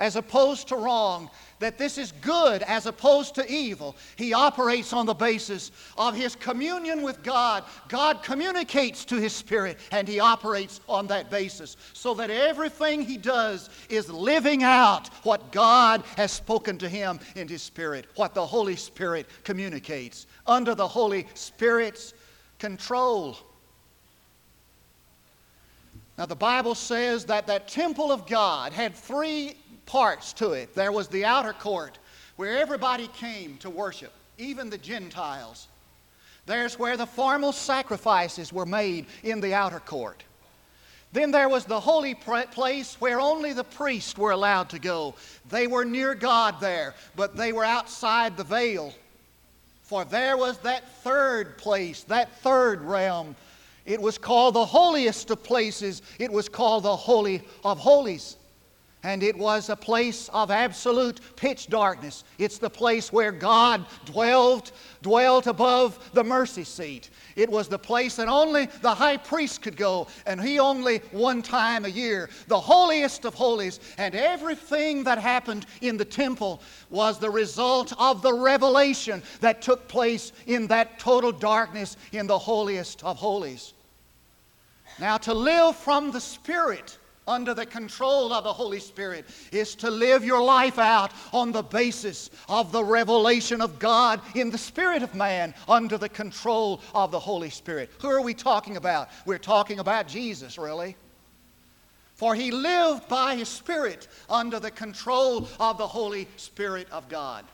As 0.00 0.16
opposed 0.16 0.68
to 0.68 0.76
wrong, 0.76 1.30
that 1.60 1.78
this 1.78 1.98
is 1.98 2.12
good 2.20 2.62
as 2.62 2.86
opposed 2.86 3.34
to 3.36 3.50
evil. 3.50 3.96
He 4.16 4.34
operates 4.34 4.92
on 4.92 5.06
the 5.06 5.14
basis 5.14 5.70
of 5.96 6.14
his 6.14 6.34
communion 6.34 7.02
with 7.02 7.22
God. 7.22 7.64
God 7.88 8.22
communicates 8.22 9.04
to 9.06 9.16
his 9.16 9.32
spirit, 9.32 9.78
and 9.92 10.08
he 10.08 10.18
operates 10.18 10.80
on 10.88 11.06
that 11.06 11.30
basis 11.30 11.76
so 11.92 12.12
that 12.14 12.28
everything 12.28 13.02
he 13.02 13.16
does 13.16 13.70
is 13.88 14.10
living 14.10 14.62
out 14.64 15.08
what 15.24 15.52
God 15.52 16.02
has 16.16 16.32
spoken 16.32 16.76
to 16.78 16.88
him 16.88 17.20
in 17.36 17.46
his 17.46 17.62
spirit, 17.62 18.06
what 18.16 18.34
the 18.34 18.44
Holy 18.44 18.76
Spirit 18.76 19.26
communicates 19.44 20.26
under 20.46 20.74
the 20.74 20.88
Holy 20.88 21.26
Spirit's 21.34 22.14
control. 22.58 23.38
Now, 26.16 26.26
the 26.26 26.36
Bible 26.36 26.76
says 26.76 27.24
that 27.24 27.48
that 27.48 27.66
temple 27.66 28.12
of 28.12 28.26
God 28.26 28.72
had 28.72 28.94
three 28.94 29.56
parts 29.86 30.32
to 30.34 30.52
it. 30.52 30.74
There 30.74 30.92
was 30.92 31.08
the 31.08 31.24
outer 31.24 31.52
court 31.52 31.98
where 32.36 32.58
everybody 32.58 33.08
came 33.08 33.56
to 33.58 33.70
worship, 33.70 34.12
even 34.38 34.70
the 34.70 34.78
Gentiles. 34.78 35.68
There's 36.46 36.78
where 36.78 36.96
the 36.96 37.06
formal 37.06 37.52
sacrifices 37.52 38.52
were 38.52 38.66
made 38.66 39.06
in 39.22 39.40
the 39.40 39.54
outer 39.54 39.80
court. 39.80 40.22
Then 41.12 41.30
there 41.30 41.48
was 41.48 41.64
the 41.64 41.78
holy 41.78 42.14
place 42.14 43.00
where 43.00 43.20
only 43.20 43.52
the 43.52 43.64
priests 43.64 44.18
were 44.18 44.32
allowed 44.32 44.68
to 44.70 44.80
go. 44.80 45.14
They 45.48 45.68
were 45.68 45.84
near 45.84 46.14
God 46.14 46.56
there, 46.60 46.94
but 47.14 47.36
they 47.36 47.52
were 47.52 47.64
outside 47.64 48.36
the 48.36 48.44
veil. 48.44 48.92
For 49.82 50.04
there 50.04 50.36
was 50.36 50.58
that 50.58 50.88
third 51.02 51.56
place, 51.56 52.02
that 52.04 52.36
third 52.40 52.82
realm. 52.82 53.36
It 53.86 54.00
was 54.00 54.18
called 54.18 54.54
the 54.54 54.64
holiest 54.64 55.30
of 55.30 55.44
places, 55.44 56.02
it 56.18 56.32
was 56.32 56.48
called 56.48 56.82
the 56.82 56.96
Holy 56.96 57.42
of 57.64 57.78
Holies 57.78 58.36
and 59.04 59.22
it 59.22 59.36
was 59.36 59.68
a 59.68 59.76
place 59.76 60.30
of 60.32 60.50
absolute 60.50 61.20
pitch 61.36 61.68
darkness. 61.68 62.24
It's 62.38 62.56
the 62.56 62.70
place 62.70 63.12
where 63.12 63.30
God 63.30 63.84
dwelt, 64.06 64.72
dwelt 65.02 65.46
above 65.46 66.10
the 66.14 66.24
mercy 66.24 66.64
seat. 66.64 67.10
It 67.36 67.50
was 67.50 67.68
the 67.68 67.78
place 67.78 68.16
that 68.16 68.28
only 68.28 68.66
the 68.80 68.94
high 68.94 69.18
priest 69.18 69.60
could 69.60 69.76
go, 69.76 70.08
and 70.26 70.40
he 70.40 70.58
only 70.58 70.98
one 71.12 71.42
time 71.42 71.84
a 71.84 71.88
year. 71.88 72.30
The 72.48 72.58
holiest 72.58 73.26
of 73.26 73.34
holies, 73.34 73.78
and 73.98 74.14
everything 74.14 75.04
that 75.04 75.18
happened 75.18 75.66
in 75.82 75.98
the 75.98 76.04
temple 76.06 76.62
was 76.88 77.18
the 77.18 77.30
result 77.30 77.92
of 77.98 78.22
the 78.22 78.32
revelation 78.32 79.22
that 79.40 79.60
took 79.60 79.86
place 79.86 80.32
in 80.46 80.66
that 80.68 80.98
total 80.98 81.30
darkness 81.30 81.98
in 82.12 82.26
the 82.26 82.38
holiest 82.38 83.04
of 83.04 83.18
holies. 83.18 83.74
Now, 84.98 85.18
to 85.18 85.34
live 85.34 85.76
from 85.76 86.10
the 86.10 86.20
Spirit 86.20 86.96
under 87.26 87.54
the 87.54 87.66
control 87.66 88.32
of 88.32 88.44
the 88.44 88.52
Holy 88.52 88.80
Spirit 88.80 89.24
is 89.52 89.74
to 89.76 89.90
live 89.90 90.24
your 90.24 90.42
life 90.42 90.78
out 90.78 91.12
on 91.32 91.52
the 91.52 91.62
basis 91.62 92.30
of 92.48 92.72
the 92.72 92.84
revelation 92.84 93.60
of 93.60 93.78
God 93.78 94.20
in 94.34 94.50
the 94.50 94.58
spirit 94.58 95.02
of 95.02 95.14
man 95.14 95.54
under 95.68 95.98
the 95.98 96.08
control 96.08 96.80
of 96.94 97.10
the 97.10 97.18
Holy 97.18 97.50
Spirit. 97.50 97.90
Who 98.00 98.08
are 98.08 98.22
we 98.22 98.34
talking 98.34 98.76
about? 98.76 99.08
We're 99.26 99.38
talking 99.38 99.78
about 99.78 100.08
Jesus, 100.08 100.58
really. 100.58 100.96
For 102.14 102.34
he 102.34 102.50
lived 102.52 103.08
by 103.08 103.34
his 103.34 103.48
Spirit 103.48 104.06
under 104.30 104.60
the 104.60 104.70
control 104.70 105.48
of 105.58 105.78
the 105.78 105.86
Holy 105.86 106.28
Spirit 106.36 106.86
of 106.92 107.08
God. 107.08 107.44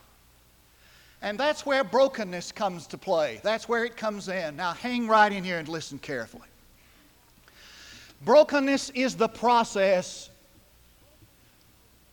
And 1.22 1.38
that's 1.38 1.64
where 1.64 1.82
brokenness 1.84 2.52
comes 2.52 2.86
to 2.88 2.98
play. 2.98 3.40
That's 3.42 3.68
where 3.68 3.84
it 3.84 3.96
comes 3.96 4.28
in. 4.28 4.56
Now, 4.56 4.72
hang 4.72 5.06
right 5.06 5.32
in 5.32 5.44
here 5.44 5.58
and 5.58 5.68
listen 5.68 5.98
carefully. 5.98 6.49
Brokenness 8.22 8.90
is 8.90 9.16
the 9.16 9.28
process. 9.28 10.30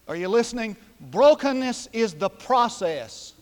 Are 0.08 0.16
you 0.16 0.30
listening? 0.30 0.78
Brokenness 1.00 1.90
is 1.92 2.14
the 2.14 2.30
process 2.30 3.34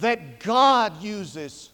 that 0.00 0.40
God 0.40 1.00
uses 1.00 1.70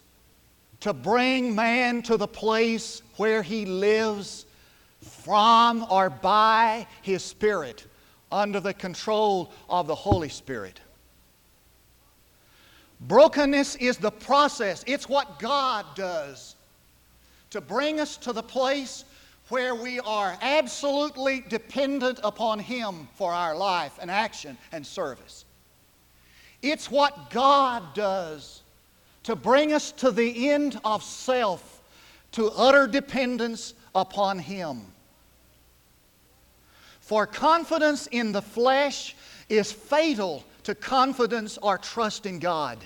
to 0.81 0.93
bring 0.93 1.55
man 1.55 2.03
to 2.03 2.17
the 2.17 2.29
place 2.29 3.03
where 3.17 3.43
he 3.43 3.65
lives 3.65 4.45
from 5.01 5.87
or 5.91 6.11
by 6.11 6.87
his 7.03 7.23
Spirit 7.23 7.87
under 8.31 8.61
the 8.61 8.75
control 8.75 9.53
of 9.69 9.87
the 9.87 9.95
Holy 9.95 10.29
Spirit. 10.29 10.81
Brokenness 13.01 13.77
is 13.77 13.97
the 13.97 14.11
process, 14.11 14.85
it's 14.87 15.09
what 15.09 15.39
God 15.39 15.87
does 15.95 16.56
to 17.57 17.61
bring 17.63 18.01
us 18.01 18.19
to 18.19 18.35
the 18.35 18.43
place 18.43 19.07
where 19.49 19.75
we 19.75 19.99
are 20.01 20.37
absolutely 20.43 21.43
dependent 21.49 22.21
upon 22.23 22.59
Him 22.59 23.09
for 23.15 23.33
our 23.33 23.57
life 23.57 23.99
and 23.99 24.11
action 24.11 24.59
and 24.73 24.87
service. 24.87 25.47
It's 26.61 26.91
what 26.91 27.31
God 27.31 27.95
does 27.95 28.63
to 29.23 29.35
bring 29.35 29.73
us 29.73 29.91
to 29.93 30.11
the 30.11 30.51
end 30.51 30.79
of 30.85 31.03
self, 31.03 31.83
to 32.33 32.51
utter 32.51 32.87
dependence 32.87 33.73
upon 33.95 34.39
Him. 34.39 34.83
For 37.01 37.27
confidence 37.27 38.07
in 38.09 38.33
the 38.33 38.43
flesh 38.43 39.17
is 39.49 39.73
fatal 39.73 40.45
to 40.65 40.75
confidence 40.75 41.57
or 41.63 41.79
trust 41.79 42.27
in 42.27 42.39
God. 42.39 42.79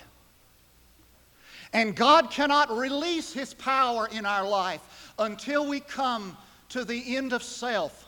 And 1.73 1.95
God 1.95 2.29
cannot 2.31 2.75
release 2.75 3.33
His 3.33 3.53
power 3.53 4.09
in 4.11 4.25
our 4.25 4.47
life 4.47 5.13
until 5.19 5.67
we 5.67 5.79
come 5.79 6.37
to 6.69 6.83
the 6.83 7.15
end 7.15 7.33
of 7.33 7.43
self. 7.43 8.07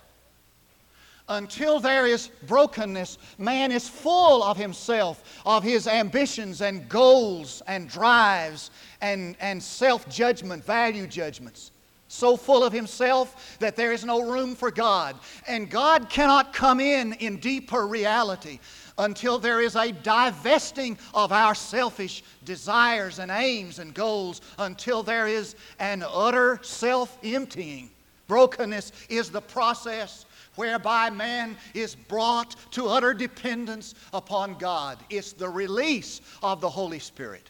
Until 1.29 1.79
there 1.79 2.05
is 2.05 2.29
brokenness, 2.47 3.17
man 3.37 3.71
is 3.71 3.87
full 3.87 4.43
of 4.43 4.57
himself, 4.57 5.41
of 5.45 5.63
his 5.63 5.87
ambitions 5.87 6.61
and 6.61 6.89
goals 6.89 7.61
and 7.65 7.87
drives 7.87 8.71
and, 8.99 9.37
and 9.39 9.63
self 9.63 10.09
judgment, 10.09 10.65
value 10.65 11.07
judgments. 11.07 11.71
So 12.13 12.37
full 12.37 12.63
of 12.63 12.71
himself 12.71 13.57
that 13.57 13.75
there 13.75 13.91
is 13.91 14.05
no 14.05 14.21
room 14.21 14.53
for 14.53 14.69
God. 14.69 15.15
And 15.47 15.67
God 15.67 16.11
cannot 16.11 16.53
come 16.53 16.79
in 16.79 17.13
in 17.13 17.37
deeper 17.37 17.87
reality 17.87 18.59
until 18.99 19.39
there 19.39 19.61
is 19.61 19.75
a 19.75 19.91
divesting 19.91 20.99
of 21.15 21.31
our 21.31 21.55
selfish 21.55 22.23
desires 22.45 23.17
and 23.17 23.31
aims 23.31 23.79
and 23.79 23.95
goals, 23.95 24.41
until 24.59 25.01
there 25.01 25.25
is 25.25 25.55
an 25.79 26.05
utter 26.07 26.59
self 26.61 27.17
emptying. 27.23 27.89
Brokenness 28.27 28.91
is 29.09 29.31
the 29.31 29.41
process 29.41 30.27
whereby 30.53 31.09
man 31.09 31.57
is 31.73 31.95
brought 31.95 32.55
to 32.73 32.89
utter 32.89 33.15
dependence 33.15 33.95
upon 34.13 34.53
God. 34.59 34.99
It's 35.09 35.33
the 35.33 35.49
release 35.49 36.21
of 36.43 36.61
the 36.61 36.69
Holy 36.69 36.99
Spirit. 36.99 37.49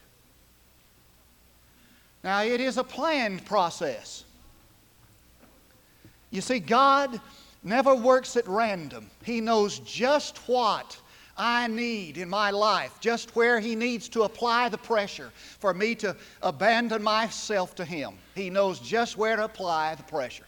Now, 2.24 2.44
it 2.44 2.62
is 2.62 2.78
a 2.78 2.84
planned 2.86 3.44
process. 3.44 4.24
You 6.34 6.42
see, 6.42 6.60
God 6.60 7.22
never 7.64 7.94
works 7.94 8.36
at 8.36 8.48
random. 8.48 9.12
He 9.24 9.40
knows 9.40 9.78
just 9.80 10.40
what 10.48 10.98
I 11.38 11.68
need 11.68 12.18
in 12.18 12.28
my 12.28 12.50
life, 12.50 13.00
just 13.00 13.36
where 13.36 13.60
He 13.60 13.76
needs 13.76 14.10
to 14.10 14.24
apply 14.24 14.70
the 14.70 14.80
pressure 14.80 15.32
for 15.36 15.76
me 15.76 15.94
to 15.96 16.16
abandon 16.42 17.04
myself 17.04 17.76
to 17.76 17.86
Him. 17.86 18.16
He 18.34 18.50
knows 18.50 18.80
just 18.80 19.16
where 19.16 19.36
to 19.36 19.46
apply 19.46 19.94
the 19.94 20.04
pressure. 20.04 20.48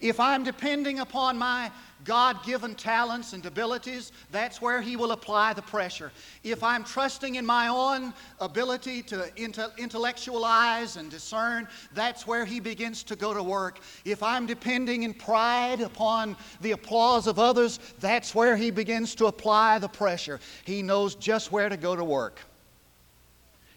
If 0.00 0.18
I'm 0.18 0.42
depending 0.42 1.00
upon 1.00 1.36
my 1.36 1.70
God 2.04 2.44
given 2.44 2.74
talents 2.74 3.32
and 3.32 3.44
abilities, 3.44 4.12
that's 4.30 4.62
where 4.62 4.80
He 4.80 4.96
will 4.96 5.12
apply 5.12 5.52
the 5.52 5.62
pressure. 5.62 6.12
If 6.42 6.62
I'm 6.62 6.84
trusting 6.84 7.34
in 7.34 7.44
my 7.44 7.68
own 7.68 8.14
ability 8.40 9.02
to 9.04 9.30
intellectualize 9.36 10.96
and 10.96 11.10
discern, 11.10 11.68
that's 11.94 12.26
where 12.26 12.44
He 12.44 12.60
begins 12.60 13.02
to 13.04 13.16
go 13.16 13.34
to 13.34 13.42
work. 13.42 13.80
If 14.04 14.22
I'm 14.22 14.46
depending 14.46 15.02
in 15.02 15.14
pride 15.14 15.80
upon 15.80 16.36
the 16.60 16.72
applause 16.72 17.26
of 17.26 17.38
others, 17.38 17.78
that's 18.00 18.34
where 18.34 18.56
He 18.56 18.70
begins 18.70 19.14
to 19.16 19.26
apply 19.26 19.78
the 19.78 19.88
pressure. 19.88 20.40
He 20.64 20.82
knows 20.82 21.14
just 21.14 21.52
where 21.52 21.68
to 21.68 21.76
go 21.76 21.94
to 21.94 22.04
work. 22.04 22.40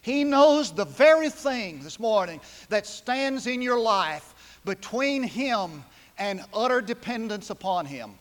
He 0.02 0.26
knows 0.26 0.72
the 0.72 0.86
very 0.86 1.30
thing 1.30 1.82
this 1.82 1.98
morning 1.98 2.42
that 2.68 2.86
stands 2.86 3.48
in 3.48 3.62
your 3.62 3.80
life 3.80 4.60
between 4.66 5.24
Him 5.24 5.84
and 6.24 6.42
utter 6.54 6.80
dependence 6.80 7.50
upon 7.50 7.86
Him. 7.86 8.12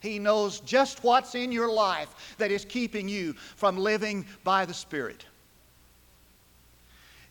He 0.00 0.18
knows 0.18 0.60
just 0.60 1.02
what's 1.02 1.34
in 1.34 1.50
your 1.50 1.72
life 1.72 2.34
that 2.36 2.50
is 2.50 2.66
keeping 2.66 3.08
you 3.08 3.32
from 3.32 3.78
living 3.78 4.26
by 4.44 4.66
the 4.66 4.74
Spirit. 4.74 5.24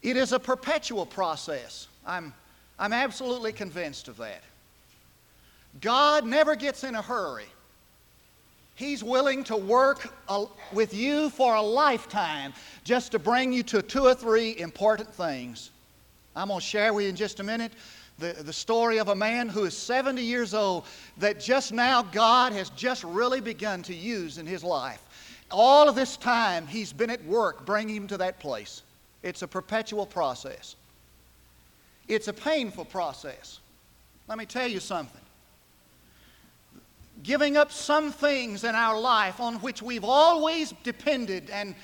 It 0.02 0.18
is 0.18 0.34
a 0.34 0.40
perpetual 0.40 1.06
process. 1.06 1.90
I'm, 2.08 2.34
I'm 2.80 2.92
absolutely 2.92 3.54
convinced 3.54 4.08
of 4.08 4.18
that. 4.18 4.42
God 5.80 6.26
never 6.26 6.56
gets 6.56 6.84
in 6.84 6.96
a 6.96 7.04
hurry. 7.04 7.46
He's 8.74 9.04
willing 9.04 9.44
to 9.44 9.56
work 9.56 10.12
a, 10.28 10.46
with 10.74 10.92
you 10.92 11.30
for 11.30 11.54
a 11.54 11.62
lifetime 11.62 12.52
just 12.84 13.12
to 13.12 13.20
bring 13.20 13.54
you 13.54 13.62
to 13.62 13.84
two 13.84 14.06
or 14.06 14.16
three 14.16 14.58
important 14.58 15.14
things. 15.14 15.70
I'm 16.36 16.48
going 16.48 16.60
to 16.60 16.66
share 16.66 16.96
with 16.96 17.04
you 17.04 17.10
in 17.10 17.16
just 17.16 17.40
a 17.40 17.44
minute 17.44 17.74
the, 18.18 18.34
the 18.34 18.54
story 18.54 18.98
of 18.98 19.10
a 19.10 19.16
man 19.16 19.50
who 19.50 19.66
is 19.66 19.76
70 19.76 20.22
years 20.22 20.54
old 20.54 20.86
that 21.18 21.40
just 21.40 21.74
now 21.74 22.02
God 22.02 22.54
has 22.54 22.70
just 22.72 23.04
really 23.04 23.42
begun 23.42 23.82
to 23.84 23.94
use 23.94 24.38
in 24.38 24.46
his 24.46 24.64
life. 24.64 25.02
All 25.52 25.90
of 25.90 25.96
this 25.96 26.18
time, 26.18 26.66
he's 26.66 26.94
been 26.94 27.10
at 27.10 27.24
work 27.26 27.66
bringing 27.66 27.96
him 27.96 28.08
to 28.08 28.18
that 28.18 28.40
place. 28.40 28.84
It's 29.22 29.42
a 29.42 29.48
perpetual 29.48 30.06
process, 30.06 30.76
it's 32.08 32.28
a 32.28 32.34
painful 32.34 32.86
process. 32.86 33.60
Let 34.28 34.40
me 34.40 34.46
tell 34.48 34.68
you 34.68 34.80
something. 34.80 35.22
Giving 37.22 37.58
up 37.58 37.72
some 37.72 38.12
things 38.12 38.64
in 38.64 38.74
our 38.74 39.00
life 39.00 39.40
on 39.40 39.56
which 39.56 39.84
we've 39.84 40.04
always 40.04 40.74
depended 40.84 41.52
and, 41.52 41.76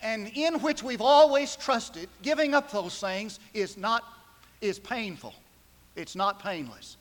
and 0.00 0.30
in 0.34 0.60
which 0.60 0.82
we've 0.82 1.02
always 1.02 1.56
trusted, 1.56 2.08
giving 2.22 2.54
up 2.54 2.70
those 2.70 2.98
things 2.98 3.38
is 3.52 3.76
not 3.76 4.02
is 4.62 4.78
painful. 4.78 5.34
It's 5.96 6.16
not 6.16 6.42
painless. 6.42 6.96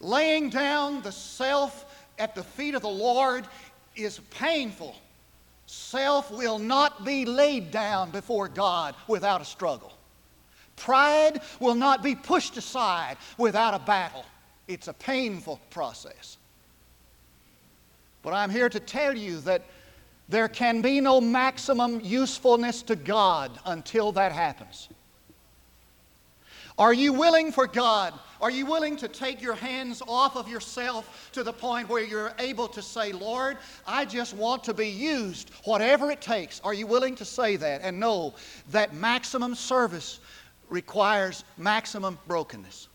Laying 0.00 0.50
down 0.50 1.02
the 1.02 1.12
self 1.12 2.06
at 2.18 2.34
the 2.34 2.44
feet 2.44 2.74
of 2.74 2.82
the 2.82 2.88
Lord 2.88 3.46
is 3.96 4.20
painful. 4.30 4.94
Self 5.66 6.30
will 6.30 6.58
not 6.58 7.04
be 7.04 7.24
laid 7.24 7.70
down 7.70 8.10
before 8.10 8.48
God 8.48 8.94
without 9.06 9.40
a 9.40 9.44
struggle. 9.44 9.92
Pride 10.76 11.40
will 11.60 11.74
not 11.74 12.02
be 12.02 12.14
pushed 12.14 12.56
aside 12.56 13.16
without 13.36 13.74
a 13.74 13.78
battle. 13.80 14.24
It's 14.68 14.88
a 14.88 14.92
painful 14.92 15.60
process. 15.70 16.36
But 18.22 18.32
I'm 18.32 18.50
here 18.50 18.68
to 18.68 18.80
tell 18.80 19.16
you 19.16 19.40
that 19.40 19.62
there 20.28 20.48
can 20.48 20.82
be 20.82 21.00
no 21.00 21.20
maximum 21.20 22.00
usefulness 22.02 22.82
to 22.82 22.96
God 22.96 23.58
until 23.64 24.12
that 24.12 24.32
happens. 24.32 24.88
Are 26.78 26.92
you 26.92 27.12
willing 27.12 27.50
for 27.50 27.66
God? 27.66 28.14
Are 28.40 28.50
you 28.50 28.66
willing 28.66 28.96
to 28.98 29.08
take 29.08 29.42
your 29.42 29.54
hands 29.54 30.00
off 30.06 30.36
of 30.36 30.48
yourself 30.48 31.30
to 31.32 31.42
the 31.42 31.52
point 31.52 31.88
where 31.88 32.04
you're 32.04 32.32
able 32.38 32.68
to 32.68 32.80
say, 32.80 33.10
Lord, 33.10 33.58
I 33.84 34.04
just 34.04 34.34
want 34.34 34.62
to 34.64 34.74
be 34.74 34.88
used, 34.88 35.50
whatever 35.64 36.10
it 36.12 36.20
takes? 36.20 36.60
Are 36.60 36.72
you 36.72 36.86
willing 36.86 37.16
to 37.16 37.24
say 37.24 37.56
that 37.56 37.80
and 37.82 37.98
know 37.98 38.34
that 38.70 38.94
maximum 38.94 39.56
service 39.56 40.20
requires 40.68 41.42
maximum 41.56 42.16
brokenness? 42.28 42.86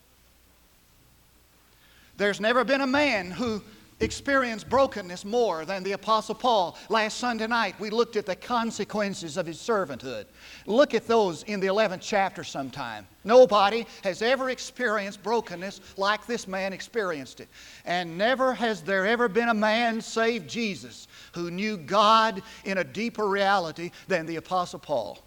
There's 2.15 2.39
never 2.39 2.63
been 2.63 2.81
a 2.81 2.87
man 2.87 3.31
who 3.31 3.61
experienced 3.99 4.69
brokenness 4.69 5.25
more 5.25 5.65
than 5.65 5.83
the 5.83 5.93
Apostle 5.93 6.35
Paul. 6.35 6.77
Last 6.89 7.17
Sunday 7.17 7.47
night, 7.47 7.79
we 7.79 7.89
looked 7.89 8.15
at 8.15 8.25
the 8.25 8.35
consequences 8.35 9.37
of 9.37 9.45
his 9.45 9.57
servanthood. 9.57 10.25
Look 10.65 10.93
at 10.93 11.07
those 11.07 11.43
in 11.43 11.59
the 11.59 11.67
11th 11.67 12.01
chapter 12.01 12.43
sometime. 12.43 13.07
Nobody 13.23 13.85
has 14.03 14.21
ever 14.21 14.49
experienced 14.49 15.23
brokenness 15.23 15.79
like 15.97 16.25
this 16.25 16.47
man 16.47 16.73
experienced 16.73 17.39
it. 17.39 17.47
And 17.85 18.17
never 18.17 18.53
has 18.53 18.81
there 18.81 19.07
ever 19.07 19.27
been 19.27 19.49
a 19.49 19.53
man 19.53 20.01
save 20.01 20.47
Jesus 20.47 21.07
who 21.33 21.51
knew 21.51 21.77
God 21.77 22.41
in 22.65 22.79
a 22.79 22.83
deeper 22.83 23.27
reality 23.27 23.91
than 24.07 24.25
the 24.25 24.35
Apostle 24.37 24.79
Paul. 24.79 25.19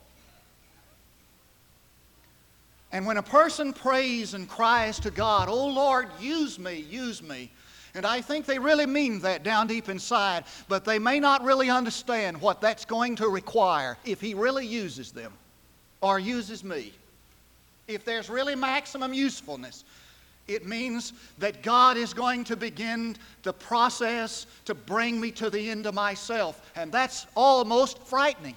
And 2.92 3.04
when 3.04 3.16
a 3.16 3.22
person 3.22 3.72
prays 3.72 4.34
and 4.34 4.48
cries 4.48 5.00
to 5.00 5.10
God, 5.10 5.48
Oh 5.48 5.66
Lord, 5.66 6.08
use 6.20 6.58
me, 6.58 6.86
use 6.88 7.22
me, 7.22 7.50
and 7.96 8.04
I 8.04 8.20
think 8.20 8.44
they 8.44 8.58
really 8.58 8.84
mean 8.84 9.20
that 9.20 9.42
down 9.42 9.66
deep 9.66 9.88
inside, 9.88 10.44
but 10.68 10.84
they 10.84 10.98
may 10.98 11.18
not 11.18 11.42
really 11.42 11.70
understand 11.70 12.38
what 12.40 12.60
that's 12.60 12.84
going 12.84 13.16
to 13.16 13.28
require 13.28 13.96
if 14.04 14.20
He 14.20 14.34
really 14.34 14.66
uses 14.66 15.12
them 15.12 15.32
or 16.02 16.18
uses 16.18 16.62
me. 16.62 16.92
If 17.88 18.04
there's 18.04 18.28
really 18.28 18.54
maximum 18.54 19.14
usefulness, 19.14 19.84
it 20.46 20.66
means 20.66 21.14
that 21.38 21.62
God 21.62 21.96
is 21.96 22.12
going 22.12 22.44
to 22.44 22.56
begin 22.56 23.16
the 23.42 23.52
process 23.54 24.46
to 24.66 24.74
bring 24.74 25.18
me 25.18 25.30
to 25.32 25.48
the 25.48 25.70
end 25.70 25.86
of 25.86 25.94
myself. 25.94 26.70
And 26.76 26.92
that's 26.92 27.26
almost 27.34 27.98
frightening. 28.02 28.56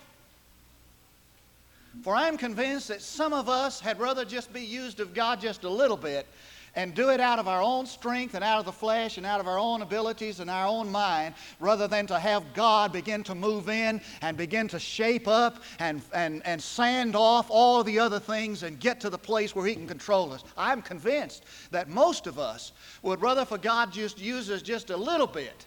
For 2.03 2.13
I'm 2.13 2.37
convinced 2.37 2.89
that 2.89 3.01
some 3.01 3.33
of 3.33 3.47
us 3.47 3.79
had 3.79 3.99
rather 3.99 4.25
just 4.25 4.51
be 4.51 4.61
used 4.61 4.99
of 4.99 5.13
God 5.13 5.39
just 5.39 5.63
a 5.63 5.69
little 5.69 5.97
bit 5.97 6.27
and 6.75 6.93
do 6.93 7.09
it 7.09 7.19
out 7.19 7.39
of 7.39 7.47
our 7.47 7.61
own 7.61 7.85
strength 7.85 8.35
and 8.35 8.43
out 8.43 8.59
of 8.59 8.65
the 8.65 8.71
flesh 8.71 9.17
and 9.17 9.25
out 9.25 9.39
of 9.39 9.47
our 9.47 9.59
own 9.59 9.81
abilities 9.81 10.39
and 10.39 10.49
our 10.49 10.67
own 10.67 10.89
mind 10.91 11.35
rather 11.59 11.87
than 11.87 12.07
to 12.07 12.19
have 12.19 12.53
God 12.53 12.91
begin 12.91 13.23
to 13.23 13.35
move 13.35 13.69
in 13.69 14.01
and 14.21 14.37
begin 14.37 14.67
to 14.69 14.79
shape 14.79 15.27
up 15.27 15.63
and, 15.79 16.01
and, 16.13 16.41
and 16.45 16.61
sand 16.61 17.15
off 17.15 17.47
all 17.49 17.83
the 17.83 17.99
other 17.99 18.19
things 18.19 18.63
and 18.63 18.79
get 18.79 18.99
to 19.01 19.09
the 19.09 19.17
place 19.17 19.55
where 19.55 19.65
He 19.65 19.73
can 19.73 19.87
control 19.87 20.33
us. 20.33 20.43
I'm 20.57 20.81
convinced 20.81 21.45
that 21.71 21.89
most 21.89 22.27
of 22.27 22.39
us 22.39 22.71
would 23.01 23.21
rather 23.21 23.45
for 23.45 23.57
God 23.57 23.91
just 23.91 24.19
use 24.19 24.49
us 24.49 24.61
just 24.61 24.89
a 24.89 24.97
little 24.97 25.27
bit 25.27 25.65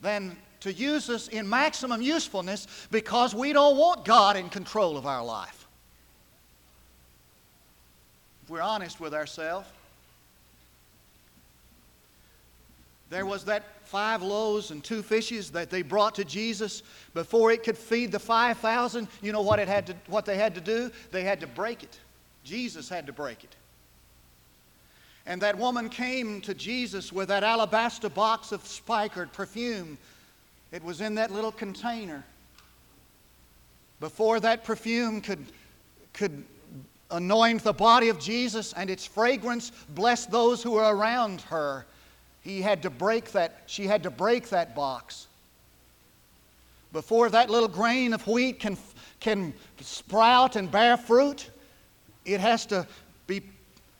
than 0.00 0.36
to 0.60 0.72
use 0.72 1.10
us 1.10 1.28
in 1.28 1.48
maximum 1.48 2.00
usefulness 2.02 2.66
because 2.90 3.34
we 3.34 3.52
don't 3.52 3.76
want 3.76 4.04
God 4.04 4.36
in 4.36 4.48
control 4.48 4.96
of 4.96 5.06
our 5.06 5.24
life 5.24 5.61
we're 8.52 8.60
honest 8.60 9.00
with 9.00 9.14
ourselves. 9.14 9.66
There 13.08 13.24
was 13.24 13.46
that 13.46 13.64
five 13.86 14.22
loaves 14.22 14.70
and 14.70 14.84
two 14.84 15.02
fishes 15.02 15.52
that 15.52 15.70
they 15.70 15.80
brought 15.80 16.16
to 16.16 16.24
Jesus 16.24 16.82
before 17.14 17.50
it 17.50 17.62
could 17.62 17.78
feed 17.78 18.12
the 18.12 18.18
5,000. 18.18 19.08
You 19.22 19.32
know 19.32 19.40
what, 19.40 19.58
it 19.58 19.68
had 19.68 19.86
to, 19.86 19.96
what 20.06 20.26
they 20.26 20.36
had 20.36 20.54
to 20.56 20.60
do? 20.60 20.90
They 21.12 21.22
had 21.22 21.40
to 21.40 21.46
break 21.46 21.82
it. 21.82 21.98
Jesus 22.44 22.90
had 22.90 23.06
to 23.06 23.12
break 23.12 23.42
it. 23.42 23.56
And 25.24 25.40
that 25.40 25.56
woman 25.56 25.88
came 25.88 26.42
to 26.42 26.52
Jesus 26.52 27.10
with 27.10 27.28
that 27.28 27.44
alabaster 27.44 28.10
box 28.10 28.52
of 28.52 28.66
spikenard 28.66 29.32
perfume. 29.32 29.96
It 30.72 30.84
was 30.84 31.00
in 31.00 31.14
that 31.14 31.30
little 31.30 31.52
container. 31.52 32.22
Before 33.98 34.40
that 34.40 34.64
perfume 34.64 35.22
could, 35.22 35.46
could 36.12 36.44
anoint 37.12 37.62
the 37.62 37.72
body 37.72 38.08
of 38.08 38.18
Jesus 38.18 38.72
and 38.72 38.90
its 38.90 39.06
fragrance 39.06 39.70
bless 39.90 40.26
those 40.26 40.62
who 40.62 40.72
were 40.72 40.96
around 40.96 41.42
her. 41.42 41.86
He 42.42 42.60
had 42.60 42.82
to 42.82 42.90
break 42.90 43.30
that, 43.32 43.62
she 43.66 43.86
had 43.86 44.02
to 44.02 44.10
break 44.10 44.48
that 44.48 44.74
box. 44.74 45.28
Before 46.92 47.30
that 47.30 47.48
little 47.48 47.68
grain 47.68 48.12
of 48.12 48.26
wheat 48.26 48.58
can, 48.58 48.76
can 49.20 49.54
sprout 49.80 50.56
and 50.56 50.70
bear 50.70 50.96
fruit, 50.96 51.50
it 52.24 52.40
has 52.40 52.66
to 52.66 52.86
be, 53.26 53.42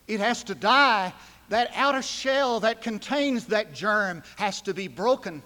it 0.07 0.19
has 0.19 0.43
to 0.43 0.55
die. 0.55 1.13
That 1.49 1.71
outer 1.75 2.01
shell 2.01 2.59
that 2.61 2.81
contains 2.81 3.45
that 3.47 3.73
germ 3.73 4.23
has 4.37 4.61
to 4.61 4.73
be 4.73 4.87
broken 4.87 5.41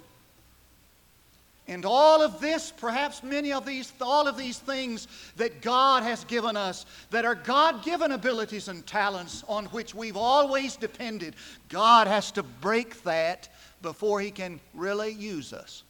and 1.68 1.86
all 1.86 2.22
of 2.22 2.40
this, 2.40 2.72
perhaps 2.72 3.24
many 3.24 3.52
of 3.52 3.66
these, 3.66 3.92
all 4.00 4.28
of 4.28 4.38
these 4.38 4.58
things 4.58 5.08
that 5.36 5.62
God 5.62 6.04
has 6.04 6.24
given 6.24 6.56
us, 6.56 6.86
that 7.10 7.26
are 7.26 7.36
God 7.36 7.84
given 7.84 8.14
abilities 8.14 8.70
and 8.70 8.86
talents 8.88 9.44
on 9.50 9.66
which 9.66 9.94
we've 9.94 10.16
always 10.16 10.78
depended, 10.78 11.36
God 11.68 12.08
has 12.08 12.32
to 12.32 12.44
break 12.44 13.04
that 13.04 13.50
before 13.82 14.22
He 14.22 14.32
can 14.32 14.62
really 14.74 15.12
use 15.12 15.52
us. 15.52 15.84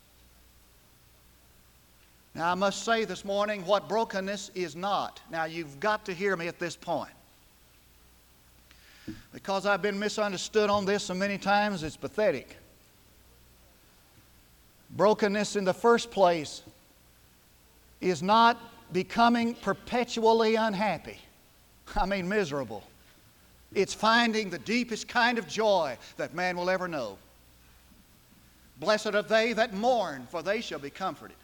Now, 2.34 2.52
I 2.52 2.56
must 2.56 2.84
say 2.84 3.06
this 3.06 3.24
morning 3.24 3.64
what 3.66 3.88
brokenness 3.88 4.52
is 4.56 4.76
not. 4.76 5.22
Now, 5.32 5.46
you've 5.46 5.80
got 5.80 6.06
to 6.06 6.14
hear 6.14 6.36
me 6.36 6.48
at 6.48 6.60
this 6.60 6.76
point. 6.76 7.12
Because 9.32 9.66
I've 9.66 9.82
been 9.82 9.98
misunderstood 9.98 10.70
on 10.70 10.86
this 10.86 11.04
so 11.04 11.14
many 11.14 11.38
times, 11.38 11.84
it's 11.84 11.98
pathetic. 11.98 12.58
Brokenness 14.98 15.56
in 15.56 15.64
the 15.64 15.74
first 15.74 16.10
place 16.10 16.64
is 18.02 18.24
not 18.24 18.60
becoming 18.92 19.54
perpetually 19.54 20.56
unhappy. 20.56 21.20
I 21.96 22.08
mean, 22.08 22.28
miserable. 22.28 22.84
It's 23.74 23.94
finding 23.94 24.50
the 24.50 24.58
deepest 24.58 25.08
kind 25.08 25.38
of 25.38 25.48
joy 25.48 25.98
that 26.18 26.34
man 26.34 26.58
will 26.58 26.70
ever 26.70 26.88
know. 26.88 27.18
Blessed 28.80 29.14
are 29.14 29.22
they 29.22 29.54
that 29.54 29.74
mourn, 29.74 30.28
for 30.32 30.42
they 30.42 30.62
shall 30.62 30.80
be 30.80 30.90
comforted. 30.90 31.38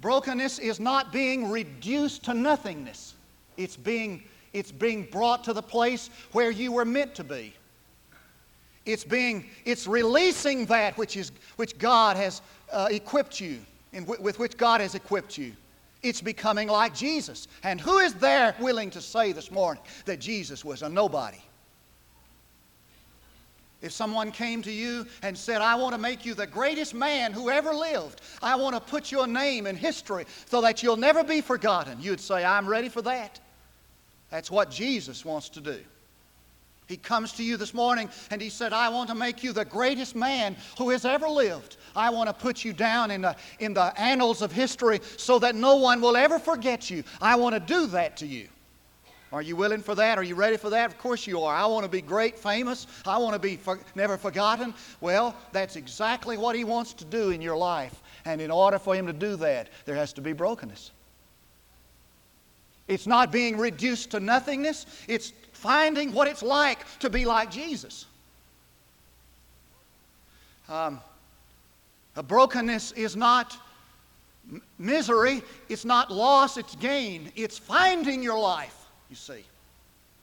Brokenness 0.00 0.58
is 0.58 0.80
not 0.80 1.12
being 1.12 1.50
reduced 1.50 2.24
to 2.24 2.34
nothingness, 2.34 3.14
it's 3.56 3.76
being, 3.76 4.24
it's 4.52 4.72
being 4.72 5.04
brought 5.04 5.44
to 5.44 5.52
the 5.52 5.62
place 5.62 6.10
where 6.32 6.50
you 6.50 6.72
were 6.72 6.84
meant 6.84 7.14
to 7.14 7.24
be. 7.24 7.54
It's 8.86 9.04
being, 9.04 9.46
it's 9.64 9.86
releasing 9.86 10.66
that 10.66 10.96
which, 10.98 11.16
is, 11.16 11.32
which 11.56 11.78
God 11.78 12.16
has 12.16 12.42
uh, 12.72 12.88
equipped 12.90 13.40
you, 13.40 13.60
and 13.92 14.06
w- 14.06 14.22
with 14.22 14.38
which 14.38 14.56
God 14.56 14.80
has 14.80 14.94
equipped 14.94 15.38
you. 15.38 15.52
It's 16.02 16.20
becoming 16.20 16.68
like 16.68 16.94
Jesus. 16.94 17.48
And 17.62 17.80
who 17.80 17.98
is 17.98 18.12
there 18.14 18.54
willing 18.60 18.90
to 18.90 19.00
say 19.00 19.32
this 19.32 19.50
morning 19.50 19.82
that 20.04 20.20
Jesus 20.20 20.64
was 20.64 20.82
a 20.82 20.88
nobody? 20.88 21.38
If 23.80 23.92
someone 23.92 24.30
came 24.30 24.62
to 24.62 24.72
you 24.72 25.06
and 25.22 25.36
said, 25.36 25.60
I 25.60 25.74
want 25.74 25.94
to 25.94 26.00
make 26.00 26.24
you 26.24 26.34
the 26.34 26.46
greatest 26.46 26.94
man 26.94 27.32
who 27.32 27.50
ever 27.50 27.72
lived, 27.72 28.22
I 28.42 28.56
want 28.56 28.74
to 28.74 28.80
put 28.80 29.12
your 29.12 29.26
name 29.26 29.66
in 29.66 29.76
history 29.76 30.24
so 30.46 30.60
that 30.62 30.82
you'll 30.82 30.96
never 30.96 31.22
be 31.22 31.40
forgotten, 31.42 31.98
you'd 32.00 32.20
say, 32.20 32.44
I'm 32.44 32.66
ready 32.66 32.88
for 32.88 33.02
that. 33.02 33.40
That's 34.30 34.50
what 34.50 34.70
Jesus 34.70 35.24
wants 35.24 35.48
to 35.50 35.60
do. 35.60 35.78
He 36.86 36.96
comes 36.96 37.32
to 37.32 37.42
you 37.42 37.56
this 37.56 37.72
morning 37.72 38.10
and 38.30 38.42
he 38.42 38.50
said, 38.50 38.72
I 38.72 38.88
want 38.90 39.08
to 39.08 39.14
make 39.14 39.42
you 39.42 39.52
the 39.52 39.64
greatest 39.64 40.14
man 40.14 40.56
who 40.76 40.90
has 40.90 41.04
ever 41.04 41.26
lived. 41.28 41.76
I 41.96 42.10
want 42.10 42.28
to 42.28 42.34
put 42.34 42.64
you 42.64 42.72
down 42.72 43.10
in 43.10 43.22
the, 43.22 43.36
in 43.58 43.72
the 43.72 43.98
annals 43.98 44.42
of 44.42 44.52
history 44.52 45.00
so 45.16 45.38
that 45.38 45.54
no 45.54 45.76
one 45.76 46.00
will 46.00 46.16
ever 46.16 46.38
forget 46.38 46.90
you. 46.90 47.02
I 47.22 47.36
want 47.36 47.54
to 47.54 47.60
do 47.60 47.86
that 47.88 48.18
to 48.18 48.26
you. 48.26 48.48
Are 49.32 49.42
you 49.42 49.56
willing 49.56 49.80
for 49.80 49.96
that? 49.96 50.16
Are 50.16 50.22
you 50.22 50.36
ready 50.36 50.56
for 50.56 50.70
that? 50.70 50.90
Of 50.90 50.98
course 50.98 51.26
you 51.26 51.40
are. 51.40 51.56
I 51.56 51.66
want 51.66 51.84
to 51.84 51.90
be 51.90 52.00
great, 52.00 52.38
famous. 52.38 52.86
I 53.04 53.18
want 53.18 53.32
to 53.32 53.40
be 53.40 53.56
for, 53.56 53.80
never 53.96 54.16
forgotten. 54.16 54.74
Well, 55.00 55.34
that's 55.50 55.74
exactly 55.74 56.36
what 56.36 56.54
he 56.54 56.62
wants 56.62 56.92
to 56.94 57.04
do 57.04 57.30
in 57.30 57.40
your 57.40 57.56
life. 57.56 58.00
And 58.24 58.40
in 58.40 58.50
order 58.50 58.78
for 58.78 58.94
him 58.94 59.08
to 59.08 59.12
do 59.12 59.34
that, 59.36 59.70
there 59.86 59.96
has 59.96 60.12
to 60.12 60.20
be 60.20 60.32
brokenness. 60.32 60.92
It's 62.86 63.06
not 63.06 63.32
being 63.32 63.56
reduced 63.56 64.10
to 64.12 64.20
nothingness, 64.20 64.86
it's 65.08 65.32
finding 65.64 66.12
what 66.12 66.28
it's 66.28 66.42
like 66.42 66.80
to 66.98 67.08
be 67.08 67.24
like 67.24 67.50
Jesus. 67.50 68.04
Um, 70.68 71.00
a 72.16 72.22
brokenness 72.22 72.92
is 72.92 73.16
not 73.16 73.56
misery, 74.78 75.42
it's 75.70 75.86
not 75.86 76.10
loss, 76.10 76.58
it's 76.58 76.74
gain. 76.76 77.32
It's 77.34 77.56
finding 77.56 78.22
your 78.22 78.38
life, 78.38 78.76
you 79.08 79.16
see. 79.16 79.42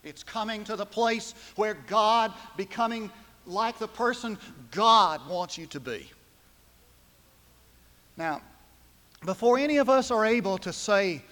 It's 0.04 0.21
coming 0.21 0.63
to 0.65 0.75
the 0.75 0.86
place 0.86 1.34
where 1.56 1.73
God, 1.88 2.32
becoming 2.56 3.10
like 3.47 3.80
the 3.80 3.88
person 3.88 4.38
God 4.69 5.27
wants 5.27 5.58
you 5.58 5.65
to 5.67 5.80
be. 5.80 6.08
Now, 8.15 8.43
before 9.25 9.58
any 9.58 9.77
of 9.77 9.89
us 9.89 10.12
are 10.12 10.23
able 10.23 10.60
to 10.60 10.71
say, 10.71 11.23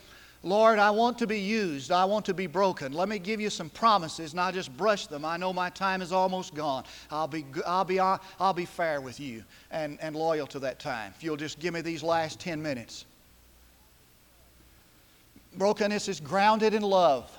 Lord, 0.41 0.79
I 0.79 0.89
want 0.91 1.17
to 1.19 1.27
be 1.27 1.39
used. 1.39 1.91
I 1.91 2.05
want 2.05 2.25
to 2.27 2.33
be 2.33 2.47
broken. 2.47 2.93
Let 2.93 3.09
me 3.09 3.19
give 3.19 3.41
you 3.41 3.49
some 3.49 3.69
promises, 3.69 4.31
and 4.31 4.39
I'll 4.39 4.53
just 4.53 4.75
brush 4.77 5.07
them. 5.07 5.25
I 5.25 5.35
know 5.35 5.51
my 5.51 5.69
time 5.69 6.01
is 6.01 6.13
almost 6.13 6.55
gone. 6.55 6.85
I'll 7.11 7.27
be, 7.27 7.45
I'll 7.67 7.83
be, 7.83 7.99
I'll 7.99 8.53
be 8.53 8.65
fair 8.65 9.01
with 9.01 9.19
you 9.19 9.43
and, 9.69 9.97
and 10.01 10.15
loyal 10.15 10.47
to 10.47 10.59
that 10.59 10.79
time. 10.79 11.13
If 11.17 11.23
you'll 11.23 11.35
just 11.35 11.59
give 11.59 11.73
me 11.73 11.81
these 11.81 12.03
last 12.03 12.39
10 12.39 12.61
minutes. 12.61 13.05
Brokenness 15.57 16.07
is 16.07 16.21
grounded 16.21 16.73
in 16.73 16.83
love. 16.83 17.29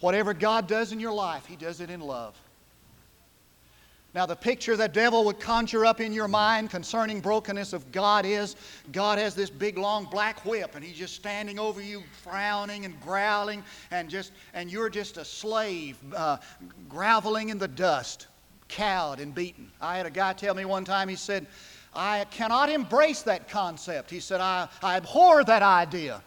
Whatever 0.00 0.34
God 0.34 0.66
does 0.66 0.92
in 0.92 1.00
your 1.00 1.12
life, 1.12 1.46
He 1.46 1.56
does 1.56 1.80
it 1.80 1.88
in 1.88 2.00
love. 2.00 2.36
Now, 4.12 4.26
the 4.26 4.34
picture 4.34 4.76
the 4.76 4.88
devil 4.88 5.24
would 5.26 5.38
conjure 5.38 5.86
up 5.86 6.00
in 6.00 6.12
your 6.12 6.26
mind 6.26 6.70
concerning 6.70 7.20
brokenness 7.20 7.72
of 7.72 7.92
God 7.92 8.26
is 8.26 8.56
God 8.90 9.18
has 9.18 9.36
this 9.36 9.50
big, 9.50 9.78
long 9.78 10.04
black 10.06 10.44
whip, 10.44 10.74
and 10.74 10.84
He's 10.84 10.98
just 10.98 11.14
standing 11.14 11.60
over 11.60 11.80
you, 11.80 12.02
frowning 12.24 12.84
and 12.84 13.00
growling, 13.00 13.62
and, 13.92 14.10
just, 14.10 14.32
and 14.52 14.68
you're 14.68 14.90
just 14.90 15.16
a 15.16 15.24
slave, 15.24 15.96
uh, 16.14 16.38
groveling 16.88 17.50
in 17.50 17.58
the 17.58 17.68
dust, 17.68 18.26
cowed 18.66 19.20
and 19.20 19.32
beaten. 19.32 19.70
I 19.80 19.96
had 19.96 20.06
a 20.06 20.10
guy 20.10 20.32
tell 20.32 20.54
me 20.54 20.64
one 20.64 20.84
time, 20.84 21.08
he 21.08 21.16
said, 21.16 21.46
I 21.94 22.24
cannot 22.30 22.68
embrace 22.68 23.22
that 23.22 23.48
concept. 23.48 24.10
He 24.10 24.20
said, 24.20 24.40
I, 24.40 24.68
I 24.82 24.96
abhor 24.96 25.44
that 25.44 25.62
idea. 25.62 26.20